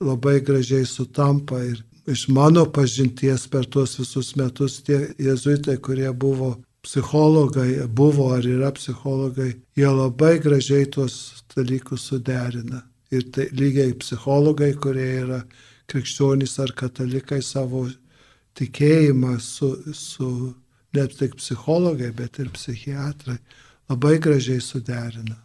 labai 0.00 0.38
gražiai 0.44 0.86
sutampa 0.86 1.62
ir 1.64 1.82
iš 2.06 2.28
mano 2.28 2.64
pažinties 2.72 3.46
per 3.50 3.66
tuos 3.66 3.98
visus 3.98 4.34
metus 4.36 4.80
tie 4.86 4.98
jezuitai, 5.18 5.76
kurie 5.82 6.12
buvo 6.12 6.56
psichologai, 6.86 7.86
buvo 7.88 8.30
ar 8.34 8.46
yra 8.46 8.70
psichologai, 8.72 9.56
jie 9.76 9.88
labai 9.90 10.38
gražiai 10.42 10.86
tuos 10.86 11.42
dalykus 11.54 12.06
suderina. 12.10 12.84
Ir 13.10 13.26
tai 13.34 13.48
lygiai 13.54 13.94
psichologai, 13.98 14.72
kurie 14.74 15.08
yra 15.22 15.40
krikščionys 15.90 16.58
ar 16.62 16.74
katalikai 16.78 17.42
savo 17.42 17.86
tikėjimą 18.58 19.38
su, 19.42 19.70
su 19.94 20.30
ne 20.94 21.06
tik 21.06 21.36
psichologai, 21.40 22.12
bet 22.14 22.38
ir 22.42 22.50
psichiatrai 22.54 23.38
labai 23.90 24.18
gražiai 24.22 24.62
suderina. 24.62 25.36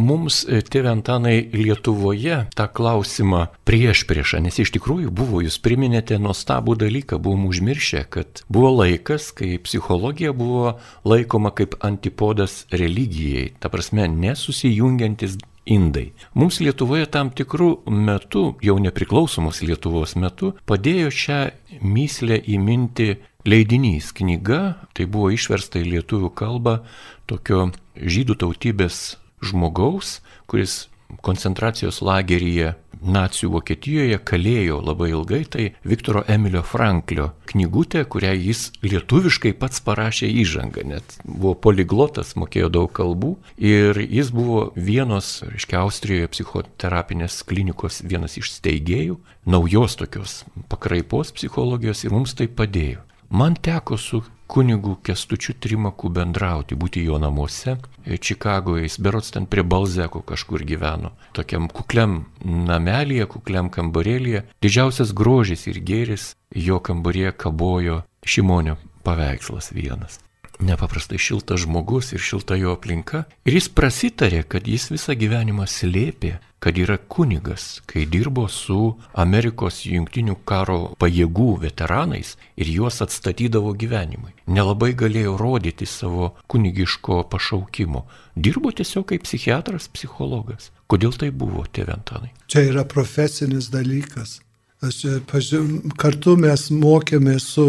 Mums, 0.00 0.38
e, 0.48 0.62
tėvė 0.64 0.88
Antanai, 0.88 1.50
Lietuvoje 1.52 2.46
tą 2.56 2.64
klausimą 2.72 3.42
prieš 3.68 4.06
priešą, 4.08 4.38
nes 4.40 4.56
iš 4.62 4.72
tikrųjų 4.72 5.10
buvo, 5.12 5.42
jūs 5.44 5.58
priminėte 5.60 6.16
nuostabų 6.16 6.78
dalyką, 6.80 7.18
buvom 7.20 7.44
užmiršę, 7.50 8.00
kad 8.08 8.40
buvo 8.48 8.70
laikas, 8.78 9.28
kai 9.36 9.60
psichologija 9.60 10.32
buvo 10.32 10.78
laikoma 11.04 11.52
kaip 11.52 11.76
antipodas 11.84 12.64
religijai, 12.72 13.52
ta 13.60 13.68
prasme, 13.68 14.08
nesusijungiantis 14.08 15.36
indai. 15.68 16.14
Mums 16.32 16.62
Lietuvoje 16.64 17.06
tam 17.12 17.28
tikrų 17.28 17.84
metų, 17.84 18.46
jau 18.64 18.80
nepriklausomos 18.80 19.60
Lietuvos 19.60 20.16
metu, 20.16 20.54
padėjo 20.64 21.12
šią 21.12 21.42
myslę 21.84 22.40
įminti 22.48 23.18
leidinys 23.44 24.14
knyga, 24.16 24.88
tai 24.96 25.04
buvo 25.04 25.28
išversta 25.36 25.84
į 25.84 25.98
lietuvių 25.98 26.32
kalbą 26.32 26.80
tokio 27.28 27.68
žydų 27.92 28.40
tautybės 28.40 29.18
žmogaus, 29.42 30.20
kuris 30.50 30.86
koncentracijos 31.20 32.00
lageryje 32.00 32.72
nacijų 33.02 33.50
Vokietijoje 33.56 34.18
kalėjo 34.24 34.78
labai 34.82 35.10
ilgai, 35.10 35.42
tai 35.50 35.64
Viktoro 35.84 36.22
Emilio 36.30 36.62
Franklio 36.62 37.32
knygutė, 37.50 38.04
kurią 38.06 38.32
jis 38.36 38.68
lietuviškai 38.84 39.52
pats 39.58 39.82
parašė 39.84 40.30
įžangą, 40.42 40.84
net 40.86 41.16
buvo 41.24 41.54
poliglotas, 41.66 42.34
mokėjo 42.38 42.70
daug 42.72 42.92
kalbų 42.94 43.34
ir 43.58 43.98
jis 44.06 44.30
buvo 44.34 44.68
vienos, 44.76 45.40
reiškia, 45.48 45.82
Austrijoje 45.82 46.30
psichoterapinės 46.30 47.40
klinikos 47.48 48.02
vienas 48.06 48.38
iš 48.38 48.52
steigėjų, 48.54 49.18
naujos 49.50 49.98
tokios 49.98 50.42
pakraipos 50.70 51.34
psichologijos 51.34 52.04
ir 52.06 52.14
mums 52.14 52.36
tai 52.38 52.46
padėjo. 52.46 53.02
Man 53.32 53.56
teko 53.56 53.96
su 53.98 54.22
kunigu 54.46 54.96
Kestučiu 55.02 55.54
Trimaku 55.60 56.08
bendrauti, 56.08 56.76
būti 56.78 57.04
jo 57.04 57.18
namuose. 57.22 57.76
E, 58.04 58.18
Čikagoje 58.18 58.86
jis 58.86 58.98
berots 59.00 59.30
ten 59.34 59.46
prie 59.46 59.64
Balzeko 59.64 60.22
kažkur 60.26 60.64
gyveno. 60.68 61.12
Tokiam 61.36 61.68
kukliam 61.68 62.24
namelėje, 62.44 63.28
kukliam 63.36 63.70
kambarėlėje. 63.70 64.46
Didžiausias 64.62 65.14
grožis 65.14 65.68
ir 65.70 65.80
gėris 65.80 66.32
jo 66.54 66.80
kambarėje 66.80 67.36
kabojo 67.46 68.02
Šimonio 68.26 68.76
paveikslas 69.02 69.72
vienas 69.74 70.20
nepaprastai 70.60 71.18
šiltas 71.18 71.64
žmogus 71.64 72.12
ir 72.12 72.20
šilta 72.20 72.56
jo 72.58 72.74
aplinka. 72.76 73.24
Ir 73.44 73.56
jis 73.56 73.68
prasitarė, 73.72 74.42
kad 74.48 74.68
jis 74.68 74.90
visą 74.92 75.16
gyvenimą 75.18 75.66
slėpė, 75.68 76.36
kad 76.62 76.78
yra 76.78 76.96
kunigas, 77.10 77.80
kai 77.90 78.04
dirbo 78.06 78.44
su 78.48 78.94
Amerikos 79.18 79.80
jungtinių 79.88 80.36
karo 80.46 80.76
pajėgų 81.02 81.48
veteranais 81.64 82.36
ir 82.54 82.70
juos 82.70 83.00
atstatydavo 83.02 83.72
gyvenimui. 83.74 84.30
Nelabai 84.46 84.92
galėjo 84.94 85.34
rodyti 85.40 85.88
savo 85.90 86.36
kunigiško 86.46 87.24
pašaukimo. 87.32 88.04
Dirbo 88.36 88.70
tiesiog 88.70 89.08
kaip 89.10 89.26
psichiatras, 89.26 89.90
psichologas. 89.90 90.70
Kodėl 90.86 91.18
tai 91.18 91.32
buvo, 91.34 91.66
tėventanai? 91.66 92.30
Čia 92.46 92.68
yra 92.70 92.86
profesinis 92.86 93.72
dalykas. 93.74 94.38
Aš 94.82 95.02
pažiūrėjau, 95.30 95.96
kartu 95.98 96.36
mes 96.38 96.68
mokėmės 96.74 97.44
su 97.56 97.66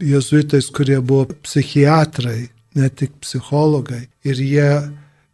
jezuitais, 0.00 0.70
kurie 0.70 1.00
buvo 1.00 1.26
psichiatrai, 1.44 2.48
ne 2.74 2.88
tik 2.88 3.20
psichologai. 3.20 4.08
Ir 4.24 4.40
jie 4.40 4.70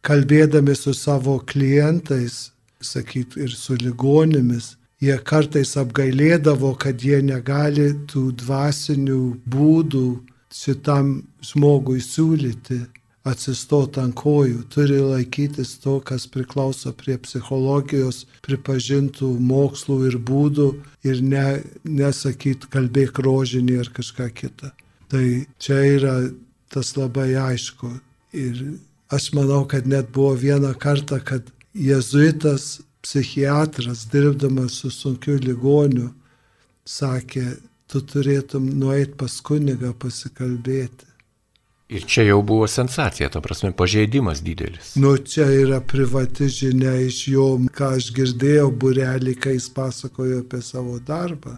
kalbėdami 0.07 0.75
su 0.77 0.95
savo 0.95 1.39
klientais, 1.39 2.51
sakyt, 2.83 3.37
ir 3.41 3.51
su 3.51 3.77
ligonėmis, 3.81 4.75
jie 5.03 5.17
kartais 5.31 5.77
apgailėdavo, 5.81 6.75
kad 6.81 7.03
jie 7.03 7.21
negali 7.25 7.93
tų 8.11 8.31
dvasinių 8.43 9.23
būdų 9.53 10.07
šitam 10.57 11.17
žmogui 11.45 12.01
siūlyti 12.01 12.81
atsistot 13.27 13.99
ant 13.99 14.15
kojų, 14.17 14.63
turi 14.71 15.01
laikytis 15.03 15.77
to, 15.83 15.99
kas 16.07 16.29
priklauso 16.31 16.93
prie 16.97 17.17
psichologijos 17.19 18.25
pripažintų 18.47 19.33
mokslų 19.43 19.99
ir 20.11 20.19
būdų 20.31 20.69
ir 21.11 21.23
ne, 21.23 21.47
nesakyt 21.85 22.69
kalbėk 22.73 23.19
rožinį 23.27 23.81
ar 23.83 23.93
kažką 23.99 24.31
kitą. 24.37 24.73
Tai 25.11 25.25
čia 25.63 25.81
yra 25.97 26.17
tas 26.73 26.95
labai 26.99 27.33
aišku. 27.39 27.91
Ir 28.37 28.63
aš 29.13 29.31
manau, 29.35 29.65
kad 29.71 29.87
net 29.87 30.11
buvo 30.15 30.35
vieną 30.39 30.75
kartą, 30.79 31.21
kad 31.23 31.47
jezuitas 31.75 32.81
psichiatras, 33.03 34.07
dirbdamas 34.11 34.81
su 34.83 34.91
sunkiu 34.91 35.39
ligoniu, 35.43 36.11
sakė, 36.87 37.57
tu 37.87 38.03
turėtum 38.03 38.67
nueiti 38.81 39.15
pas 39.19 39.39
kunigą 39.47 39.93
pasikalbėti. 39.95 41.06
Ir 41.89 42.03
čia 42.03 42.25
jau 42.27 42.41
buvo 42.43 42.67
sensacija, 42.67 43.29
ta 43.31 43.41
prasme, 43.41 43.71
pažeidimas 43.73 44.41
didelis. 44.43 44.97
Nu, 44.99 45.13
čia 45.17 45.47
yra 45.55 45.79
privati 45.81 46.49
žinia 46.51 46.97
iš 47.07 47.21
jo, 47.31 47.45
ką 47.79 47.93
aš 48.01 48.09
girdėjau 48.17 48.73
burelį, 48.75 49.37
kai 49.39 49.53
jis 49.55 49.69
pasakojo 49.71 50.41
apie 50.43 50.63
savo 50.67 50.99
darbą. 50.99 51.55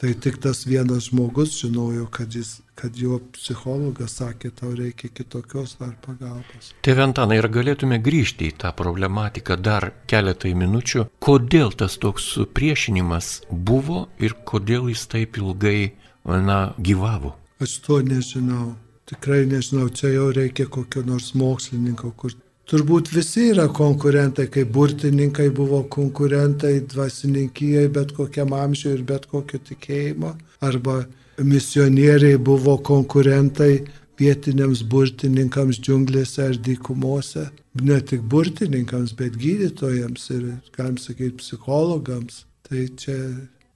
Tai 0.00 0.12
tik 0.16 0.38
tas 0.40 0.62
vienas 0.64 1.10
žmogus 1.10 1.58
žinojo, 1.58 2.06
kad, 2.14 2.32
jis, 2.32 2.60
kad 2.78 2.94
jo 2.96 3.18
psichologas 3.34 4.14
sakė, 4.20 4.52
tau 4.56 4.70
reikia 4.72 5.10
kitokios 5.12 5.74
dar 5.80 5.96
pagalbos. 6.06 6.70
Teventanai, 6.86 7.36
ir 7.42 7.48
galėtume 7.52 7.98
grįžti 8.00 8.48
į 8.48 8.54
tą 8.62 8.70
problematiką 8.78 9.58
dar 9.60 9.90
keletai 10.08 10.54
minučių, 10.56 11.04
kodėl 11.18 11.74
tas 11.74 11.98
toks 12.00 12.30
supriešinimas 12.36 13.32
buvo 13.50 14.06
ir 14.22 14.38
kodėl 14.48 14.88
jis 14.94 15.04
taip 15.10 15.42
ilgai, 15.42 15.90
na, 16.24 16.60
gyvavo. 16.78 17.34
Aš 17.60 17.76
to 17.84 17.98
nežinau 18.06 18.70
tikrai 19.10 19.44
nežinau, 19.50 19.88
čia 19.90 20.14
jau 20.14 20.30
reikia 20.34 20.68
kokio 20.70 21.02
nors 21.06 21.32
mokslininko, 21.38 22.12
kur 22.16 22.34
turbūt 22.70 23.10
visi 23.14 23.48
yra 23.50 23.66
konkurentai, 23.74 24.46
kaip 24.54 24.70
burtininkai 24.74 25.48
buvo 25.54 25.82
konkurentai 25.90 26.76
dvasininkijai 26.92 27.88
bet 27.94 28.14
kokiam 28.18 28.54
amžiui 28.54 28.94
ir 28.98 29.06
bet 29.08 29.26
kokio 29.30 29.58
tikėjimo, 29.70 30.34
arba 30.62 31.00
misionieriai 31.40 32.38
buvo 32.50 32.76
konkurentai 32.84 33.72
vietiniams 34.20 34.82
burtininkams 34.92 35.80
džiunglėse 35.80 36.44
ar 36.50 36.58
dykumose, 36.66 37.46
ne 37.80 38.00
tik 38.10 38.26
burtininkams, 38.34 39.14
bet 39.18 39.38
gydytojams 39.40 40.28
ir, 40.36 40.44
galim 40.76 41.00
sakyti, 41.00 41.38
psichologams. 41.40 42.44
Tai 42.70 42.84
čia 43.00 43.16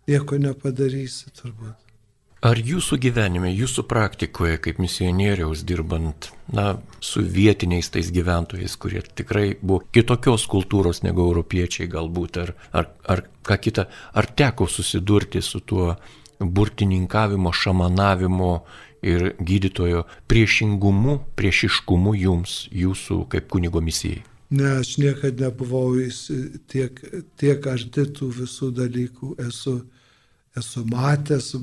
nieko 0.07 0.39
nepadarysi 0.39 1.33
turbūt. 1.35 1.84
Ar 2.45 2.59
jūsų 2.61 2.99
gyvenime, 3.01 3.49
jūsų 3.57 3.87
praktikoje, 3.89 4.59
kaip 4.61 4.81
misionieriaus 4.83 5.63
dirbant, 5.65 6.27
na, 6.53 6.75
su 7.01 7.23
vietiniais 7.25 7.89
tais 7.89 8.11
gyventojais, 8.13 8.75
kurie 8.77 9.01
tikrai 9.01 9.55
buvo 9.63 9.81
kitokios 9.97 10.45
kultūros 10.53 11.01
negu 11.07 11.25
europiečiai 11.25 11.89
galbūt, 11.89 12.37
ar, 12.43 12.53
ar, 12.77 12.91
ar 13.09 13.25
ką 13.49 13.57
kita, 13.65 13.87
ar 14.13 14.29
teko 14.37 14.69
susidurti 14.69 15.41
su 15.41 15.63
tuo 15.65 15.95
burtininkavimo, 16.45 17.49
šamanavimo 17.49 18.53
ir 19.01 19.31
gydytojo 19.41 20.05
priešingumu, 20.29 21.17
priešiškumu 21.41 22.13
jums, 22.27 22.67
jūsų 22.69 23.23
kaip 23.33 23.49
kunigo 23.57 23.81
misijai? 23.81 24.21
Ne, 24.53 24.83
aš 24.83 24.99
niekada 25.01 25.49
nebuvau 25.49 25.97
tiek, 26.69 27.01
tiek 27.41 27.73
arti 27.73 28.05
tų 28.05 28.29
visų 28.45 28.69
dalykų. 28.77 29.33
Esu 29.49 29.79
esu 30.59 30.85
matęs 30.87 31.55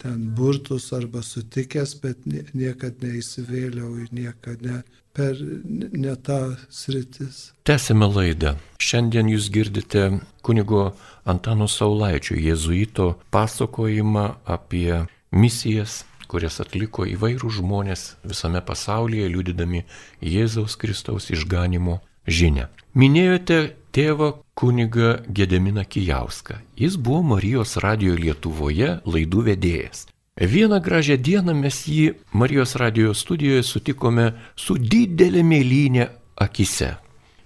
ten 0.00 0.34
burtus 0.36 0.92
arba 0.92 1.22
sutikęs, 1.22 1.94
bet 2.02 2.26
niekad 2.54 3.02
neįsivėliau 3.04 3.94
ir 4.02 4.10
niekad 4.16 4.62
ne, 4.64 4.80
per 5.12 5.36
ne 5.70 6.16
tą 6.16 6.56
sritis. 6.72 7.50
Tęsime 7.68 8.08
laidą. 8.08 8.56
Šiandien 8.80 9.28
jūs 9.32 9.50
girdite 9.52 10.06
kunigo 10.46 10.90
Antano 11.28 11.68
Saulaičio 11.68 12.38
jėzuito 12.40 13.14
pasakojimą 13.34 14.28
apie 14.56 15.04
misijas 15.30 16.04
kurias 16.30 16.60
atliko 16.62 17.04
įvairių 17.10 17.50
žmonės 17.58 18.14
visame 18.22 18.62
pasaulyje, 18.62 19.26
liūdydami 19.32 19.82
Jėzaus 20.22 20.76
Kristaus 20.78 21.26
išganimo 21.34 21.98
žinę. 22.30 22.68
Minėjote 22.94 23.58
tėvą 23.92 24.32
kunigą 24.54 25.16
Gedeminą 25.28 25.84
Kijauską. 25.84 26.60
Jis 26.76 26.96
buvo 26.96 27.22
Marijos 27.34 27.76
radijo 27.82 28.14
Lietuvoje 28.14 29.00
laidų 29.04 29.44
vedėjas. 29.50 30.06
Vieną 30.40 30.78
gražią 30.80 31.18
dieną 31.20 31.54
mes 31.54 31.82
jį 31.88 32.14
Marijos 32.32 32.76
radijo 32.80 33.14
studijoje 33.14 33.62
sutikome 33.66 34.32
su 34.56 34.78
didelė 34.78 35.42
mėlynė 35.44 36.08
akise. 36.40 36.94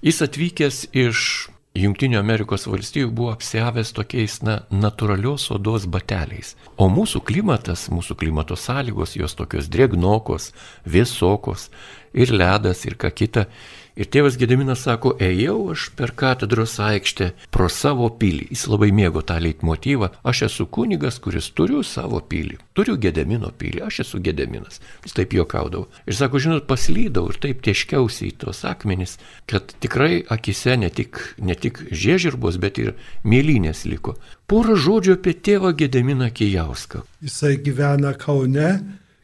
Jis 0.05 0.23
atvykęs 0.23 0.85
iš 0.93 1.49
Junktinių 1.75 2.21
Amerikos 2.21 2.69
valstijų 2.71 3.09
buvo 3.11 3.33
apsiavęs 3.35 3.89
tokiais, 3.97 4.37
na, 4.47 4.61
natūralios 4.71 5.49
odos 5.51 5.89
bateliais. 5.91 6.53
O 6.79 6.87
mūsų 6.87 7.25
klimatas, 7.27 7.89
mūsų 7.91 8.15
klimato 8.21 8.55
sąlygos, 8.55 9.17
jos 9.19 9.35
tokios 9.35 9.67
drėgnokos, 9.75 10.53
vėsokos 10.87 11.73
ir 12.15 12.31
ledas 12.31 12.85
ir 12.87 12.95
ką 12.95 13.11
kita, 13.11 13.49
Ir 13.95 14.09
tėvas 14.11 14.35
Gediminas 14.35 14.81
sako, 14.83 15.13
ėjau 15.23 15.71
aš 15.71 15.85
per 15.95 16.11
katedros 16.19 16.73
aikštę 16.83 17.29
pro 17.55 17.69
savo 17.71 18.09
pilį. 18.19 18.49
Jis 18.51 18.65
labai 18.67 18.89
mėgo 18.91 19.21
tą 19.23 19.37
leitmotyvą. 19.39 20.09
Aš 20.27 20.41
esu 20.49 20.67
kunigas, 20.67 21.21
kuris 21.23 21.53
turiu 21.55 21.85
savo 21.87 22.19
pilį. 22.19 22.57
Turiu 22.75 22.97
Gedemino 22.99 23.53
pilį, 23.55 23.85
aš 23.87 24.01
esu 24.03 24.19
Gedeminas. 24.25 24.81
Jis 25.07 25.15
taip 25.15 25.37
juokaudavo. 25.39 25.87
Ir 26.11 26.19
sako, 26.19 26.43
žinot, 26.43 26.67
paslydau 26.67 27.29
ir 27.31 27.39
taip 27.39 27.63
tieškiausiai 27.63 28.35
tos 28.43 28.65
akmenys, 28.67 29.15
kad 29.47 29.77
tikrai 29.79 30.25
akise 30.27 30.75
ne 30.75 30.91
tik, 30.91 31.21
ne 31.39 31.55
tik 31.55 31.79
žiežirbos, 31.95 32.59
bet 32.59 32.83
ir 32.83 32.97
mėlynės 33.23 33.85
liko. 33.87 34.17
Porą 34.51 34.75
žodžių 34.75 35.21
apie 35.21 35.37
tėvą 35.39 35.71
Gedeminą 35.79 36.33
Kijauską. 36.35 37.05
Jisai 37.23 37.61
gyvena 37.63 38.11
Kaune, 38.19 38.73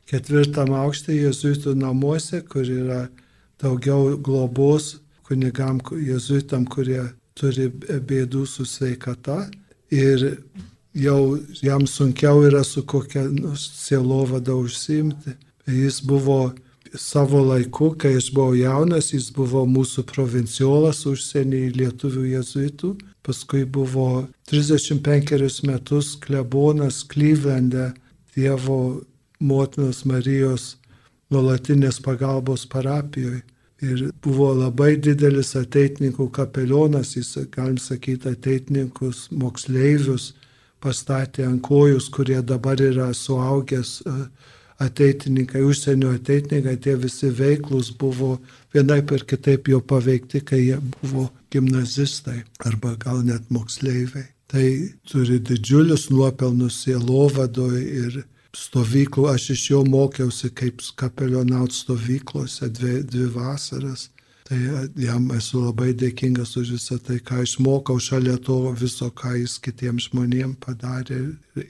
ketvirtam 0.06 0.70
aukšte 0.78 1.18
Jėzuitų 1.18 1.74
namuose, 1.74 2.44
kur 2.46 2.62
yra 2.62 3.08
daugiau 3.60 4.16
globos 4.16 4.96
kunigam, 5.26 5.78
jezuitam, 5.94 6.66
kurie 6.66 7.02
turi 7.38 7.68
bėdų 7.70 8.46
su 8.48 8.66
sveikata 8.66 9.44
ir 9.94 10.24
jau 10.94 11.38
jam 11.62 11.86
sunkiau 11.86 12.42
yra 12.48 12.64
su 12.64 12.82
kokia 12.82 13.24
nu, 13.30 13.54
sielovada 13.56 14.54
užsimti. 14.58 15.36
Jis 15.70 16.00
buvo 16.02 16.52
savo 16.98 17.44
laiku, 17.46 17.92
kai 17.94 18.16
aš 18.18 18.32
buvau 18.34 18.56
jaunas, 18.58 19.12
jis 19.14 19.30
buvo 19.34 19.62
mūsų 19.68 20.04
provinciolas 20.10 21.04
užsienį 21.06 21.62
lietuvių 21.76 22.24
jezuitų, 22.32 22.96
paskui 23.22 23.62
buvo 23.64 24.26
35 24.50 25.62
metus 25.68 26.16
klebonas 26.18 27.04
Klyvende 27.06 27.92
Dievo 28.34 29.02
motinos 29.38 30.04
Marijos 30.04 30.74
nuolatinės 31.30 32.00
pagalbos 32.04 32.66
parapijoje. 32.70 33.42
Ir 33.80 34.10
buvo 34.20 34.50
labai 34.52 34.98
didelis 35.00 35.54
ateitininkų 35.56 36.26
kapelionas, 36.36 37.14
jis, 37.16 37.32
galim 37.54 37.78
sakyti, 37.80 38.34
ateitininkus, 38.34 39.30
moksleivius 39.32 40.34
pastatė 40.84 41.46
ant 41.48 41.62
kojus, 41.64 42.08
kurie 42.12 42.40
dabar 42.44 42.80
yra 42.80 43.10
suaugęs 43.16 43.92
e, 44.04 44.16
ateitininkai, 44.84 45.62
užsienio 45.64 46.12
ateitininkai, 46.16 46.76
tie 46.80 46.96
visi 47.00 47.30
veiklus 47.36 47.92
buvo 48.00 48.38
vienaip 48.74 49.12
ir 49.16 49.24
kitaip 49.32 49.68
jo 49.72 49.80
paveikti, 49.80 50.42
kai 50.44 50.60
jie 50.62 50.78
buvo 51.00 51.28
gimnazistai 51.52 52.42
arba 52.68 52.94
gal 53.00 53.24
net 53.24 53.48
moksleiviai. 53.52 54.28
Tai 54.50 54.66
turi 55.06 55.38
didžiulius 55.46 56.08
nuopelnus 56.10 56.82
sielovadoje 56.84 57.82
ir 58.04 58.22
stovyklų. 58.56 59.26
Aš 59.34 59.50
iš 59.56 59.66
jo 59.70 59.82
mokiausi 59.86 60.50
kaip 60.54 60.82
kapelionaut 61.00 61.74
stovyklose 61.74 62.70
dvi, 62.70 63.02
dvi 63.04 63.28
vasaras. 63.34 64.08
Tai 64.50 64.58
jam 64.98 65.28
esu 65.36 65.60
labai 65.62 65.92
dėkingas 65.94 66.56
už 66.58 66.72
visą 66.74 66.96
tai, 66.98 67.20
ką 67.22 67.44
išmokau 67.46 68.00
šalia 68.02 68.34
to 68.42 68.56
viso, 68.74 69.06
ką 69.14 69.36
jis 69.38 69.60
kitiems 69.62 70.08
žmonėms 70.10 70.58
padarė 70.64 71.20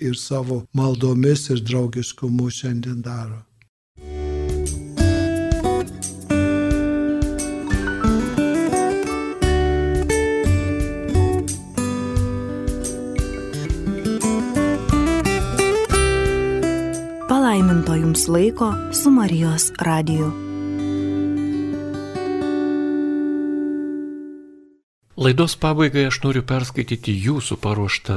ir 0.00 0.16
savo 0.16 0.62
maldomis 0.72 1.50
ir 1.52 1.60
draugiškumu 1.60 2.48
šiandien 2.48 3.02
daro. 3.04 3.42
Palaiminto 17.70 17.94
jums 17.94 18.28
laiko 18.28 18.74
su 18.92 19.10
Marijos 19.10 19.72
radiju. 19.78 20.32
Laidos 25.16 25.54
pabaigai 25.56 26.08
aš 26.08 26.18
noriu 26.24 26.42
perskaityti 26.42 27.14
jūsų 27.14 27.60
paruoštą 27.62 28.16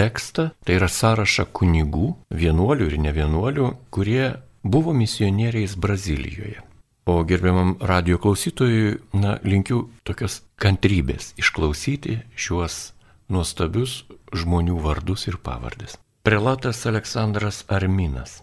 tekstą, 0.00 0.46
tai 0.64 0.78
yra 0.78 0.88
sąrašą 0.88 1.44
kunigų, 1.52 2.14
vienuolių 2.32 2.86
ir 2.88 2.96
nevienuolių, 3.04 3.66
kurie 3.92 4.30
buvo 4.64 4.96
misionieriais 4.96 5.76
Brazilijoje. 5.76 6.64
O 7.04 7.20
gerbiamam 7.28 7.76
radio 7.80 8.16
klausytojui, 8.16 9.02
na, 9.12 9.36
linkiu 9.44 9.90
tokios 10.08 10.40
kantrybės 10.56 11.34
išklausyti 11.36 12.22
šiuos 12.32 12.94
nuostabius 13.28 14.06
žmonių 14.32 14.80
vardus 14.80 15.28
ir 15.28 15.36
pavardės. 15.36 15.98
Prelatas 16.24 16.86
Aleksandras 16.88 17.66
Arminas, 17.68 18.40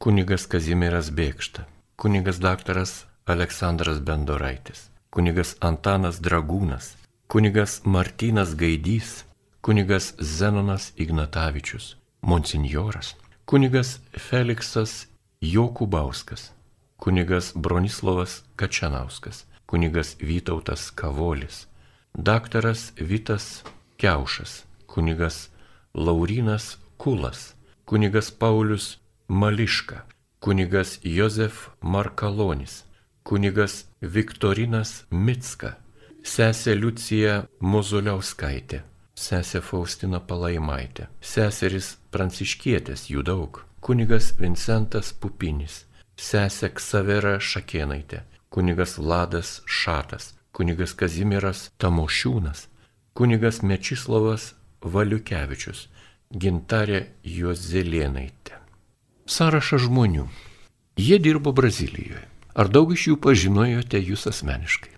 kunigas 0.00 0.46
Kazimieras 0.48 1.10
Bėkšta, 1.12 1.66
kunigas 2.00 2.38
daktaras 2.40 3.04
Aleksandras 3.28 3.98
Bendoraitis, 4.00 4.86
kunigas 5.12 5.58
Antanas 5.60 6.22
Dragūnas, 6.24 6.94
kunigas 7.28 7.82
Martinas 7.84 8.54
Gaidys, 8.56 9.26
kunigas 9.60 10.14
Zenonas 10.16 10.94
Ignatavičius, 10.96 11.98
monsinjoras, 12.24 13.12
kunigas 13.44 13.98
Feliksas 14.16 15.04
Jokubauskas, 15.44 16.48
kunigas 16.96 17.52
Bronislavas 17.52 18.40
Kačianauskas, 18.56 19.44
kunigas 19.68 20.16
Vytautas 20.16 20.88
Kavolis, 20.96 21.66
daktaras 22.16 22.94
Vitas 22.96 23.62
Kiaušas, 24.00 24.64
kunigas 24.88 25.50
Laurinas 25.92 26.78
Kulas, 26.96 27.52
kunigas 27.84 28.32
Paulius 28.32 28.96
Mališka, 29.30 30.00
kunigas 30.40 30.98
Jozef 31.02 31.68
Markalonis, 31.80 32.84
kunigas 33.22 33.84
Viktorinas 34.02 35.04
Mitska, 35.10 35.76
sesė 36.26 36.74
Liucija 36.74 37.36
Mozuliauskaitė, 37.62 38.80
sesė 39.14 39.60
Faustina 39.62 40.18
Palaimaitė, 40.18 41.06
seseris 41.22 41.92
Pranciškietės 42.10 43.06
jų 43.12 43.22
daug, 43.28 43.60
kunigas 43.78 44.32
Vincentas 44.40 45.12
Pupinis, 45.14 45.84
sesė 46.18 46.72
Ksavera 46.74 47.36
Šakėnaitė, 47.38 48.24
kunigas 48.50 48.96
Vladas 48.98 49.60
Šatas, 49.64 50.32
kunigas 50.50 50.96
Kazimiras 50.98 51.68
Tamošiūnas, 51.78 52.66
kunigas 53.14 53.62
Mečislavas 53.62 54.56
Valiukevičius, 54.82 55.86
gintarė 56.34 57.04
Juozelėnaitė. 57.22 58.39
Sąrašą 59.30 59.78
žmonių. 59.78 60.26
Jie 60.98 61.18
dirbo 61.18 61.52
Brazilijoje. 61.52 62.26
Ar 62.54 62.68
daug 62.68 62.90
iš 62.92 63.06
jų 63.10 63.16
pažinojote 63.22 64.00
jūs 64.02 64.26
asmeniškai? 64.26 64.96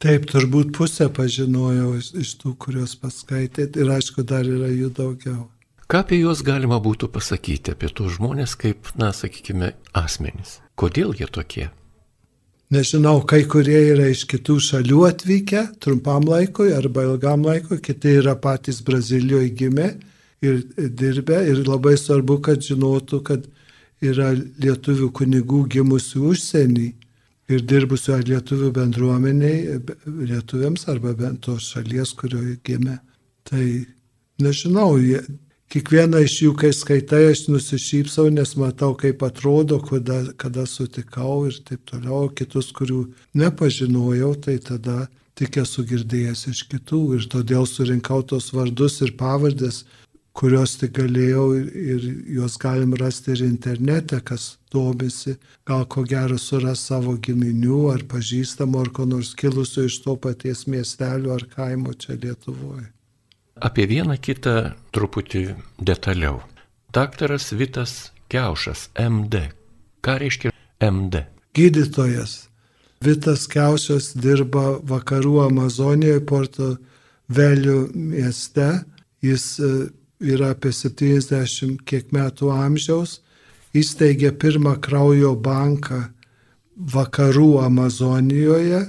Taip, 0.00 0.26
turbūt 0.28 0.74
pusę 0.76 1.08
pažinojau 1.12 1.94
iš, 1.96 2.12
iš 2.20 2.34
tų, 2.40 2.54
kuriuos 2.60 2.94
paskaitėt 3.00 3.76
ir 3.80 3.90
aišku, 3.96 4.24
dar 4.28 4.44
yra 4.48 4.68
jų 4.68 4.92
daugiau. 4.96 5.42
Ką 5.90 6.04
apie 6.04 6.20
juos 6.20 6.44
galima 6.46 6.78
būtų 6.80 7.08
pasakyti, 7.12 7.74
apie 7.74 7.88
tų 7.88 8.12
žmonės 8.16 8.54
kaip, 8.60 8.92
na, 9.00 9.10
sakykime, 9.16 9.72
asmenys? 9.96 10.60
Kodėl 10.78 11.16
jie 11.18 11.28
tokie? 11.28 11.66
Nežinau, 12.70 13.24
kai 13.26 13.42
kurie 13.50 13.80
yra 13.90 14.06
iš 14.12 14.26
kitų 14.30 14.60
šalių 14.62 15.00
atvykę 15.08 15.64
trumpam 15.82 16.28
laikui 16.28 16.70
arba 16.76 17.08
ilgam 17.08 17.42
laikui, 17.48 17.80
kiti 17.82 18.14
yra 18.20 18.36
patys 18.38 18.78
Brazilijoje 18.86 19.50
gimę 19.58 19.88
ir 20.42 20.62
dirbę. 20.76 21.42
Ir 21.48 21.64
labai 21.68 21.96
svarbu, 22.00 22.40
kad 22.44 22.64
žinotų, 22.64 23.22
kad 23.26 23.46
yra 24.00 24.32
lietuvių 24.34 25.10
kunigų 25.16 25.66
gimusių 25.76 26.24
užsienį 26.32 26.88
ir 27.50 27.66
dirbusių 27.66 28.16
ar 28.16 28.26
lietuvių 28.28 28.72
bendruomeniai, 28.76 29.78
lietuviams 30.06 30.86
arba 30.88 31.14
bent 31.18 31.42
tos 31.46 31.72
šalies, 31.74 32.14
kurioje 32.18 32.56
gimė. 32.66 32.98
Tai 33.48 33.64
nežinau, 34.40 34.94
jie, 35.02 35.20
kiekvieną 35.72 36.22
iš 36.24 36.36
jų, 36.44 36.52
kai 36.58 36.70
skaitai, 36.74 37.24
aš 37.32 37.46
nusišypsau, 37.50 38.28
nes 38.34 38.54
matau, 38.58 38.92
kaip 38.98 39.22
atrodo, 39.26 39.80
kada, 39.82 40.22
kada 40.40 40.66
sutikau 40.66 41.46
ir 41.50 41.58
taip 41.66 41.82
toliau, 41.90 42.28
kitus, 42.34 42.70
kurių 42.76 43.04
nepažinojau, 43.38 44.34
tai 44.46 44.58
tada 44.62 45.08
tik 45.38 45.60
esu 45.62 45.84
girdėjęs 45.88 46.46
iš 46.52 46.64
kitų. 46.70 47.02
Ir 47.18 47.26
todėl 47.32 47.66
surinkau 47.68 48.22
tos 48.22 48.50
vardus 48.54 49.00
ir 49.04 49.14
pavardės, 49.20 49.84
kuriuos 50.36 50.76
tik 50.80 50.92
galėjau 50.98 51.46
ir, 51.58 52.04
juos 52.36 52.56
galim 52.60 52.94
rasti 52.98 53.34
ir 53.34 53.42
internete, 53.46 54.20
kas 54.24 54.56
domisi, 54.72 55.36
gal 55.66 55.86
ko 55.90 56.04
gero 56.06 56.38
suras 56.38 56.84
savo 56.90 57.16
giminių 57.18 57.80
ar 57.94 58.06
pažįstamų 58.10 58.84
ar 58.84 58.92
ko 58.94 59.06
nors 59.10 59.34
kilusio 59.38 59.88
iš 59.88 60.00
to 60.04 60.16
paties 60.16 60.66
miestelio 60.70 61.34
ar 61.34 61.46
kaimo 61.54 61.94
čia 61.98 62.16
Lietuvoje. 62.20 62.86
Apie 63.60 63.84
vieną 63.90 64.16
kitą 64.22 64.72
truputį 64.94 65.42
detaliau. 65.84 66.40
Daktaras 66.94 67.50
Vitas 67.52 68.12
Kiaušas, 68.30 68.88
MD. 68.96 69.50
Ką 70.00 70.16
reiškia 70.22 70.54
MD? 70.80 71.26
Gydytojas. 71.54 72.46
Vitas 73.04 73.46
Kiaušas 73.50 74.14
dirba 74.16 74.78
vakarų 74.86 75.40
Amazonijoje, 75.48 76.22
Porto 76.24 76.70
Velių 77.30 77.90
mieste. 77.94 78.70
Jis 79.20 79.58
yra 80.20 80.52
apie 80.54 80.72
70 80.72 81.80
kiek 81.88 82.12
metų 82.12 82.52
amžiaus, 82.52 83.20
įsteigė 83.76 84.32
pirmą 84.36 84.76
kraujo 84.82 85.34
banką 85.36 86.04
vakarų 86.76 87.60
Amazonijoje 87.64 88.86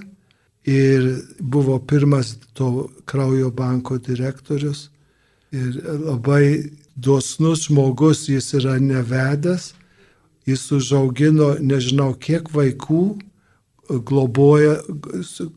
ir 0.68 1.08
buvo 1.40 1.80
pirmas 1.80 2.36
to 2.54 2.90
kraujo 3.06 3.52
banko 3.52 3.98
direktorius. 3.98 4.90
Ir 5.52 5.82
labai 6.06 6.72
dosnus 6.96 7.68
žmogus 7.68 8.28
jis 8.30 8.54
yra 8.56 8.78
nevedęs, 8.80 9.74
jis 10.48 10.64
užaugino 10.72 11.56
nežinau 11.60 12.14
kiek 12.16 12.48
vaikų, 12.54 13.04
globoja, 14.08 14.78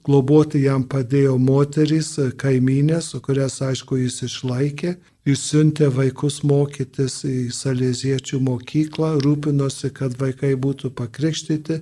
globoti 0.04 0.64
jam 0.64 0.82
padėjo 0.90 1.36
moterys, 1.38 2.16
kaiminės, 2.40 3.12
su 3.12 3.20
kurias 3.22 3.60
aišku 3.62 4.00
jis 4.00 4.24
išlaikė. 4.26 4.96
Jis 5.24 5.40
siuntė 5.48 5.88
vaikus 5.88 6.42
mokytis 6.44 7.22
į 7.24 7.48
salėziečių 7.56 8.42
mokyklą, 8.44 9.14
rūpinosi, 9.24 9.88
kad 9.96 10.18
vaikai 10.20 10.52
būtų 10.60 10.90
pakrikštyti. 10.98 11.78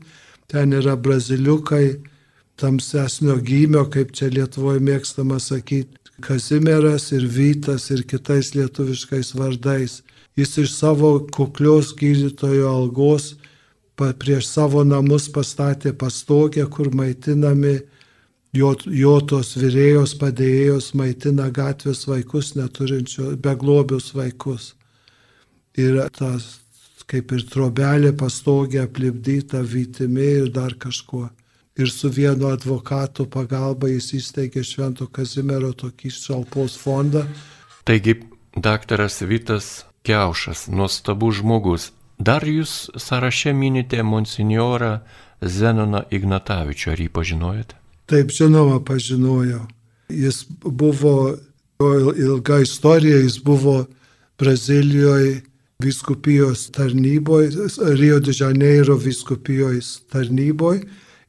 Ten 0.46 0.76
yra 0.78 0.94
braziliukai 0.94 1.98
tamsesnio 2.60 3.40
gymio, 3.42 3.88
kaip 3.90 4.12
čia 4.14 4.30
Lietuvoje 4.30 4.82
mėgstama 4.86 5.40
sakyti, 5.42 5.98
Kazimieras 6.22 7.08
ir 7.16 7.24
Vytas 7.26 7.88
ir 7.90 8.04
kitais 8.06 8.52
lietuviškais 8.54 9.32
vardais. 9.34 10.02
Jis 10.38 10.58
iš 10.62 10.74
savo 10.76 11.16
kuklios 11.34 11.90
gydytojo 11.98 12.68
algos 12.70 13.32
prieš 13.96 14.46
savo 14.50 14.84
namus 14.84 15.28
pastatė 15.32 15.92
pastogę, 15.98 16.64
kur 16.66 16.92
maitinami 16.94 17.80
jo, 18.56 18.72
jo 18.86 19.12
tos 19.28 19.54
vyrėjos 19.58 20.16
padėjėjos 20.20 20.92
maitina 20.98 21.48
gatvės 21.54 22.06
vaikus 22.08 22.54
neturinčio, 22.58 23.32
beglobius 23.36 24.12
vaikus. 24.16 24.72
Ir 25.78 26.02
tas 26.16 26.58
kaip 27.08 27.32
ir 27.32 27.46
trobelė 27.48 28.12
pastogė 28.16 28.82
aplipdyta 28.84 29.62
vytimi 29.64 30.28
ir 30.42 30.52
dar 30.52 30.76
kažkuo. 30.80 31.28
Ir 31.80 31.88
su 31.88 32.10
vienu 32.12 32.50
advokatu 32.52 33.24
pagalba 33.32 33.88
jis 33.88 34.10
įsteigė 34.18 34.60
Švento 34.64 35.08
Kazimiero 35.08 35.72
tokį 35.72 36.12
šalpos 36.12 36.76
fondą. 36.76 37.24
Taigi, 37.88 38.18
daktaras 38.52 39.22
Vitas 39.24 39.86
Kiaušas, 40.04 40.66
nuostabus 40.68 41.40
žmogus, 41.40 41.88
Dar 42.22 42.44
jūs 42.46 42.90
sąraše 43.02 43.50
minite 43.52 44.02
monsinjorą 44.06 45.00
Zenoną 45.42 46.04
Ignatavičių, 46.14 46.90
ar 46.92 47.00
jį 47.02 47.08
pažinojate? 47.16 47.81
Taip, 48.12 48.28
žinoma, 48.28 48.76
pažinojau. 48.84 49.62
Jis 50.12 50.42
buvo, 50.64 51.36
ilga 51.80 52.58
istorija, 52.60 53.22
jis 53.22 53.38
buvo 53.40 53.86
Brazilijoje 54.38 55.40
viskupijos 55.82 56.66
tarnyboje, 56.70 57.50
Rio 57.96 58.20
de 58.20 58.32
Janeiro 58.36 58.96
viskupijos 58.96 60.02
tarnyboje. 60.12 60.82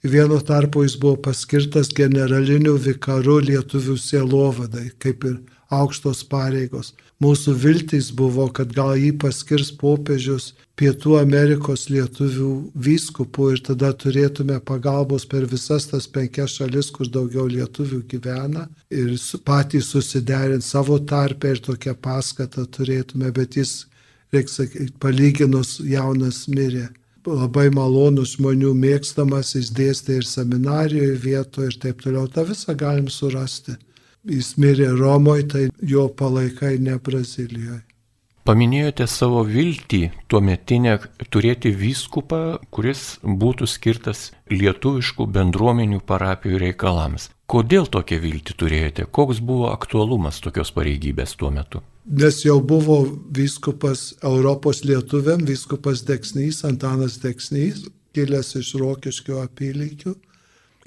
Vienu 0.03 0.41
tarpu 0.43 0.83
jis 0.83 0.97
buvo 0.99 1.15
paskirtas 1.23 1.93
generaliniu 1.95 2.75
vikaru 2.75 3.39
lietuvių 3.47 3.95
sielovadai, 3.95 4.89
kaip 4.99 5.23
ir 5.23 5.37
aukštos 5.79 6.23
pareigos. 6.29 6.93
Mūsų 7.23 7.53
viltys 7.55 8.09
buvo, 8.11 8.49
kad 8.51 8.73
gal 8.75 8.97
jį 8.99 9.13
paskirs 9.21 9.71
popiežius 9.79 10.51
Pietų 10.79 11.19
Amerikos 11.19 11.85
lietuvių 11.93 12.49
vyskupų 12.87 13.51
ir 13.53 13.59
tada 13.67 13.91
turėtume 13.93 14.57
pagalbos 14.65 15.27
per 15.29 15.45
visas 15.51 15.85
tas 15.91 16.07
penkias 16.09 16.55
šalis, 16.57 16.89
kur 16.95 17.07
daugiau 17.13 17.45
lietuvių 17.45 18.01
gyvena 18.09 18.65
ir 18.89 19.13
patys 19.45 19.91
susiderinti 19.93 20.65
savo 20.65 20.97
tarpę 20.97 21.53
ir 21.53 21.61
tokią 21.61 21.93
paskatą 22.01 22.65
turėtume, 22.65 23.29
bet 23.37 23.59
jis, 23.61 23.85
reikia 24.33 24.55
sakyti, 24.57 24.97
palyginus 24.99 25.77
jaunas 25.85 26.47
mirė. 26.49 26.89
Labai 27.23 27.69
malonus 27.71 28.33
žmonių 28.35 28.73
mėgstamas, 28.75 29.53
jis 29.55 29.69
dėstė 29.77 30.17
ir 30.19 30.25
seminarijoje 30.27 31.21
vietoje 31.23 31.69
ir 31.69 31.77
taip 31.85 32.01
toliau. 32.03 32.25
Ta 32.27 32.43
visą 32.49 32.73
galim 32.75 33.07
surasti 33.13 33.77
jis 34.29 34.53
mirė 34.57 34.91
Romoje, 34.97 35.47
tai 35.47 35.63
jo 35.81 36.07
palaikai 36.09 36.77
ne 36.79 36.97
Brazilijoje. 36.99 37.81
Paminėjote 38.43 39.05
savo 39.07 39.45
viltį 39.47 40.01
tuo 40.27 40.41
metinę 40.43 40.97
turėti 41.31 41.69
vyskupą, 41.79 42.59
kuris 42.75 43.03
būtų 43.23 43.69
skirtas 43.71 44.33
lietuviškų 44.51 45.29
bendruomenių 45.37 46.01
parapijų 46.03 46.59
reikalams. 46.65 47.29
Kodėl 47.47 47.87
tokią 47.87 48.19
viltį 48.19 48.57
turėjote? 48.59 49.05
Koks 49.07 49.39
buvo 49.39 49.69
aktualumas 49.71 50.41
tokios 50.43 50.73
pareigybės 50.75 51.37
tuo 51.39 51.53
metu? 51.55 51.79
Nes 52.03 52.41
jau 52.43 52.57
buvo 52.59 53.05
vyskupas 53.31 54.09
Europos 54.19 54.83
lietuviam, 54.83 55.45
vyskupas 55.47 56.03
Deksnys, 56.03 56.65
Antanas 56.67 57.15
Deksnys, 57.23 57.85
kilęs 58.11 58.57
iš 58.59 58.75
Rokiškio 58.81 59.39
apylygių 59.45 60.17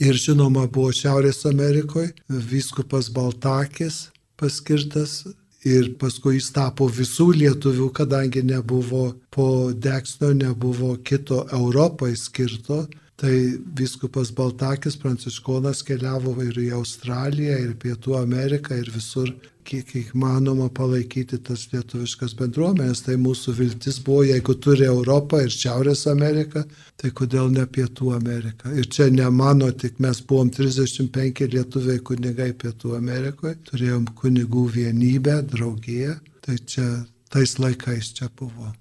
Ir 0.03 0.19
žinoma, 0.21 0.67
buvo 0.69 0.93
Šiaurės 0.93 1.47
Amerikoje 1.49 2.13
vyskupas 2.29 3.09
Baltakis 3.09 4.11
paskirtas 4.37 5.25
ir 5.67 5.95
paskui 6.01 6.37
jis 6.37 6.53
tapo 6.55 6.87
visų 6.93 7.31
lietuvių, 7.41 7.89
kadangi 7.97 8.45
nebuvo 8.47 9.09
po 9.35 9.73
Deksnio, 9.73 10.31
nebuvo 10.37 10.95
kito 11.03 11.47
Europai 11.53 12.15
skirto. 12.17 12.85
Tai 13.17 13.33
viskupas 13.79 14.29
Baltakis, 14.37 14.99
pranciškonas, 15.01 15.81
keliavo 15.89 16.35
ir 16.45 16.59
į 16.61 16.67
Australiją, 16.77 17.57
ir 17.65 17.73
Pietų 17.81 18.19
Ameriką, 18.21 18.77
ir 18.77 18.91
visur 18.93 19.33
kiek 19.67 19.91
įmanoma 20.01 20.69
palaikyti 20.75 21.39
tas 21.47 21.67
lietuviškas 21.73 22.35
bendruomenės. 22.39 23.03
Tai 23.07 23.17
mūsų 23.23 23.55
viltis 23.59 23.99
buvo, 24.07 24.23
jeigu 24.29 24.57
turi 24.63 24.87
Europą 24.89 25.43
ir 25.45 25.53
Šiaurės 25.55 26.07
Ameriką, 26.13 26.63
tai 27.01 27.13
kodėl 27.17 27.51
ne 27.55 27.67
Pietų 27.67 28.13
Amerika. 28.17 28.73
Ir 28.73 28.89
čia 28.93 29.09
ne 29.13 29.29
mano, 29.31 29.71
tik 29.73 30.01
mes 30.03 30.23
buvom 30.29 30.51
35 30.55 31.51
lietuviai 31.55 32.03
kunigai 32.07 32.53
Pietų 32.59 32.97
Amerikoje, 32.99 33.57
turėjom 33.71 34.11
kunigų 34.21 34.67
vienybę, 34.79 35.41
draugiją, 35.53 36.19
tai 36.47 36.59
čia 36.63 36.87
tais 37.33 37.59
laikais 37.59 38.15
čia 38.17 38.31
buvo. 38.39 38.73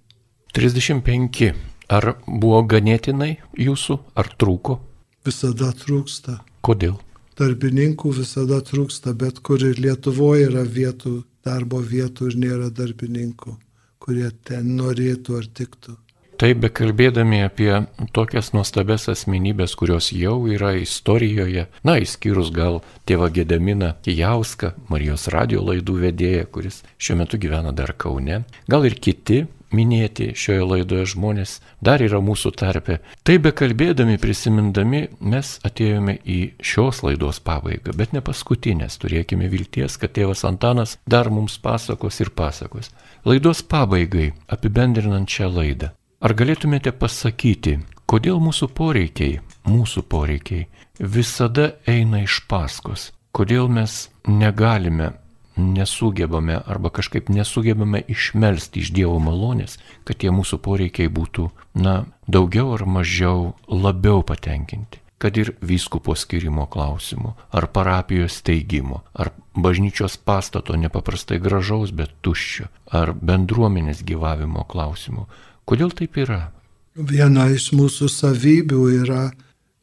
35. 0.56 1.54
Ar 1.92 2.16
buvo 2.26 2.64
ganėtinai 2.66 3.36
jūsų, 3.62 4.00
ar 4.18 4.32
trūko? 4.42 4.80
Visada 5.26 5.70
trūksta. 5.78 6.40
Kodėl? 6.66 6.96
Darbininkų 7.40 8.14
visada 8.22 8.62
trūksta, 8.64 9.14
bet 9.18 9.42
kur 9.46 9.64
ir 9.64 9.80
Lietuvoje 9.82 10.50
yra 10.50 10.64
vietų, 10.64 11.20
darbo 11.46 11.82
vietų 11.84 12.32
ir 12.32 12.40
nėra 12.46 12.72
darbininkų, 12.74 13.58
kurie 14.00 14.32
ten 14.48 14.76
norėtų 14.80 15.38
ar 15.42 15.52
tiktų. 15.60 16.00
Taip, 16.36 16.58
bekalbėdami 16.66 17.46
apie 17.46 17.70
tokias 18.12 18.50
nuostabes 18.52 19.06
asmenybės, 19.08 19.72
kurios 19.80 20.10
jau 20.12 20.42
yra 20.52 20.74
istorijoje, 20.76 21.70
na, 21.88 21.96
įskyrus 22.04 22.50
gal 22.52 22.82
tėvą 23.08 23.30
Gedaminą 23.38 23.94
Kijauską, 24.04 24.74
Marijos 24.92 25.30
radio 25.32 25.64
laidų 25.64 25.96
vedėją, 26.02 26.50
kuris 26.52 26.82
šiuo 27.00 27.22
metu 27.22 27.40
gyvena 27.40 27.72
dar 27.72 27.96
Kaune, 27.96 28.42
gal 28.68 28.84
ir 28.84 28.98
kiti 29.00 29.46
minėti 29.76 30.30
šioje 30.38 30.66
laidoje 30.70 31.10
žmonės 31.14 31.58
dar 31.84 32.04
yra 32.04 32.22
mūsų 32.24 32.52
tarpe. 32.60 33.00
Tai 33.28 33.36
be 33.44 33.52
kalbėdami, 33.56 34.18
prisimindami, 34.22 35.02
mes 35.20 35.56
atėjome 35.68 36.18
į 36.24 36.40
šios 36.64 37.04
laidos 37.06 37.42
pabaigą, 37.44 37.96
bet 37.98 38.16
ne 38.16 38.24
paskutinės. 38.26 39.00
Turėkime 39.02 39.50
vilties, 39.52 40.00
kad 40.02 40.16
tėvas 40.16 40.46
Antanas 40.48 40.98
dar 41.06 41.30
mums 41.34 41.58
pasakos 41.62 42.22
ir 42.24 42.32
pasakos. 42.36 42.92
Laidos 43.28 43.64
pabaigai, 43.66 44.32
apibendrinant 44.48 45.30
šią 45.30 45.52
laidą. 45.52 45.92
Ar 46.26 46.34
galėtumėte 46.34 46.94
pasakyti, 46.96 47.80
kodėl 48.10 48.40
mūsų 48.42 48.72
poreikiai, 48.74 49.42
mūsų 49.68 50.06
poreikiai 50.10 50.66
visada 51.00 51.74
eina 51.86 52.24
iš 52.24 52.40
paskos? 52.50 53.12
Kodėl 53.36 53.68
mes 53.68 54.06
negalime 54.26 55.12
nesugebame 55.58 56.60
arba 56.66 56.90
kažkaip 56.90 57.30
nesugebame 57.30 58.02
išmelsti 58.08 58.84
iš 58.84 58.92
Dievo 58.96 59.18
malonės, 59.24 59.78
kad 60.04 60.20
tie 60.22 60.32
mūsų 60.32 60.60
poreikiai 60.64 61.12
būtų, 61.12 61.50
na, 61.80 62.06
daugiau 62.28 62.74
ar 62.76 62.86
mažiau 62.86 63.54
labiau 63.68 64.24
patenkinti. 64.24 65.02
Kad 65.18 65.38
ir 65.40 65.54
vyskupo 65.64 66.14
skirimo 66.20 66.66
klausimų, 66.68 67.32
ar 67.56 67.70
parapijos 67.72 68.36
steigimo, 68.42 69.02
ar 69.16 69.32
bažnyčios 69.56 70.18
pastato 70.20 70.76
nepaprastai 70.76 71.40
gražaus, 71.40 71.96
bet 71.96 72.12
tuščio, 72.22 72.68
ar 72.92 73.14
bendruomenės 73.16 74.04
gyvavimo 74.04 74.68
klausimų. 74.68 75.26
Kodėl 75.66 75.96
taip 75.96 76.20
yra? 76.20 76.52
Viena 76.96 77.48
iš 77.52 77.72
mūsų 77.76 78.10
savybių 78.12 78.82
yra 79.02 79.24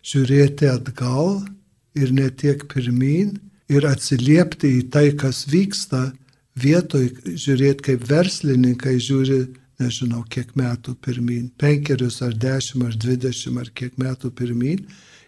žiūrėti 0.05 0.69
atgal 0.69 1.41
ir 1.97 2.13
ne 2.13 2.29
tiek 2.31 2.63
pirmin, 2.69 3.39
ir 3.71 3.87
atsiliepti 3.87 4.79
į 4.79 4.83
tai, 4.93 5.07
kas 5.19 5.45
vyksta, 5.51 6.11
vietoj 6.59 7.09
žiūrėti 7.27 7.87
kaip 7.91 8.07
verslininkai 8.09 8.99
žiūri, 9.01 9.41
nežinau, 9.83 10.23
kiek 10.31 10.53
metų 10.59 10.95
pirmin, 11.03 11.49
penkerius 11.59 12.21
ar 12.23 12.35
dešimt 12.39 12.87
ar 12.87 12.99
dvidešimt 13.05 13.63
ar 13.63 13.71
kiek 13.75 13.97
metų 13.99 14.31
pirmin, 14.37 14.85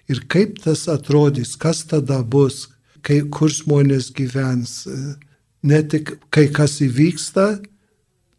ir 0.08 0.20
kaip 0.30 0.60
tas 0.62 0.86
atrodys, 0.90 1.56
kas 1.56 1.84
tada 1.88 2.20
bus, 2.22 2.68
kai, 3.04 3.22
kur 3.30 3.52
žmonės 3.52 4.10
gyvens. 4.16 4.84
Ne 5.64 5.80
tik 5.88 6.18
kai 6.34 6.50
kas 6.52 6.78
įvyksta, 6.84 7.58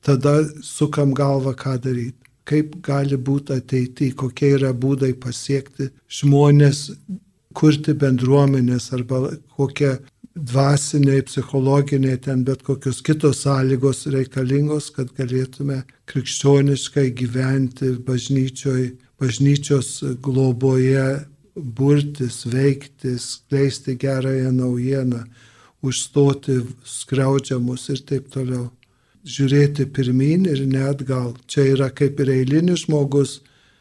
tada 0.05 0.37
sukam 0.61 1.13
galvą, 1.17 1.55
ką 1.57 1.79
daryti. 1.81 2.21
Kaip 2.45 2.75
gali 2.85 3.17
būti 3.17 3.55
ateityje, 3.57 4.13
kokie 4.13 4.51
yra 4.59 4.69
būdai 4.69 5.15
pasiekti 5.17 5.87
žmonės 6.19 6.91
kurti 7.55 7.95
bendruomenės 7.97 8.91
arba 8.95 9.21
kokie 9.55 9.95
dvasiniai, 10.35 11.23
psichologiniai, 11.23 12.17
ten 12.19 12.43
bet 12.43 12.63
kokios 12.67 12.99
kitos 13.05 13.45
sąlygos 13.45 14.03
reikalingos, 14.11 14.89
kad 14.95 15.13
galėtume 15.15 15.83
krikščioniškai 16.11 17.07
gyventi 17.15 17.93
bažnyčioj, 18.07 18.89
bažnyčios 19.21 20.01
globoje, 20.23 21.23
burtis, 21.55 22.43
veikti, 22.51 23.15
skleisti 23.19 23.95
gerąją 23.95 24.51
naujieną, 24.51 25.23
užstoti 25.85 26.59
skriaudžiamus 26.83 27.89
ir 27.93 28.03
taip 28.09 28.27
toliau. 28.33 28.69
Žiūrėti 29.25 29.87
pirmin 29.89 30.45
ir 30.45 30.65
net 30.69 31.01
gal. 31.07 31.31
Čia 31.47 31.71
yra 31.71 31.89
kaip 31.89 32.19
ir 32.21 32.29
eilinis 32.33 32.83
žmogus, 32.85 33.39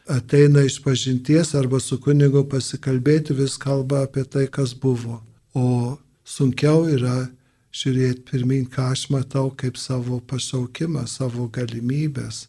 ateina 0.09 0.63
iš 0.63 0.83
pažinties 0.83 1.55
arba 1.55 1.81
su 1.81 2.01
kunigu 2.01 2.45
pasikalbėti, 2.49 3.35
vis 3.35 3.57
kalba 3.61 4.03
apie 4.05 4.25
tai, 4.25 4.47
kas 4.47 4.75
buvo. 4.75 5.23
O 5.55 5.97
sunkiau 6.25 6.89
yra 6.91 7.29
žiūrėti 7.75 8.25
pirmin, 8.31 8.67
ką 8.71 8.93
aš 8.93 9.09
matau 9.11 9.51
kaip 9.57 9.77
savo 9.81 10.21
pašaukimą, 10.21 11.07
savo 11.11 11.49
galimybės, 11.49 12.49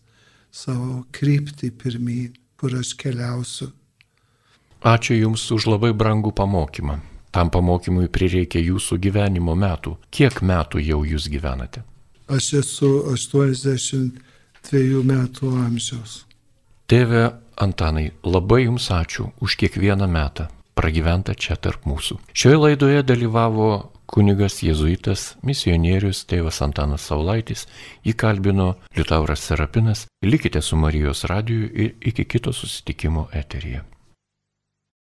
savo 0.51 1.05
kryptį 1.15 1.71
pirmin, 1.79 2.33
kur 2.59 2.75
aš 2.79 2.93
keliausiu. 2.99 3.71
Ačiū 4.85 5.15
Jums 5.17 5.51
už 5.51 5.65
labai 5.71 5.93
brangų 5.97 6.31
pamokymą. 6.35 6.99
Tam 7.33 7.49
pamokymui 7.51 8.07
prireikė 8.07 8.61
Jūsų 8.61 8.97
gyvenimo 9.01 9.55
metų. 9.59 9.97
Kiek 10.13 10.41
metų 10.45 10.79
jau 10.83 11.03
Jūs 11.03 11.27
gyvenate? 11.31 11.83
Aš 12.31 12.53
esu 12.61 13.03
82 13.11 15.03
metų 15.03 15.49
amžiaus. 15.65 16.25
Tėve 16.85 17.44
Antanai, 17.57 18.11
labai 18.23 18.65
Jums 18.65 18.91
ačiū 18.91 19.31
už 19.41 19.55
kiekvieną 19.55 20.07
metą. 20.07 20.47
pragyventa 20.75 21.33
čia 21.33 21.55
tarp 21.55 21.87
mūsų. 21.87 22.19
Šioje 22.35 22.57
laidoje 22.59 23.03
dalyvavo 23.07 23.69
kunigas 24.11 24.59
jėzuitas, 24.63 25.37
misionierius 25.47 26.25
tėvas 26.29 26.61
Antanas 26.65 27.07
Saulaitis, 27.09 27.65
jį 28.05 28.13
kalbino 28.19 28.75
Liutauras 28.97 29.47
Serapinas. 29.47 30.05
Likite 30.25 30.61
su 30.61 30.77
Marijos 30.77 31.23
radiju 31.31 31.71
ir 31.71 31.95
iki 32.01 32.25
kito 32.25 32.53
susitikimo 32.53 33.29
eteryje. 33.33 33.85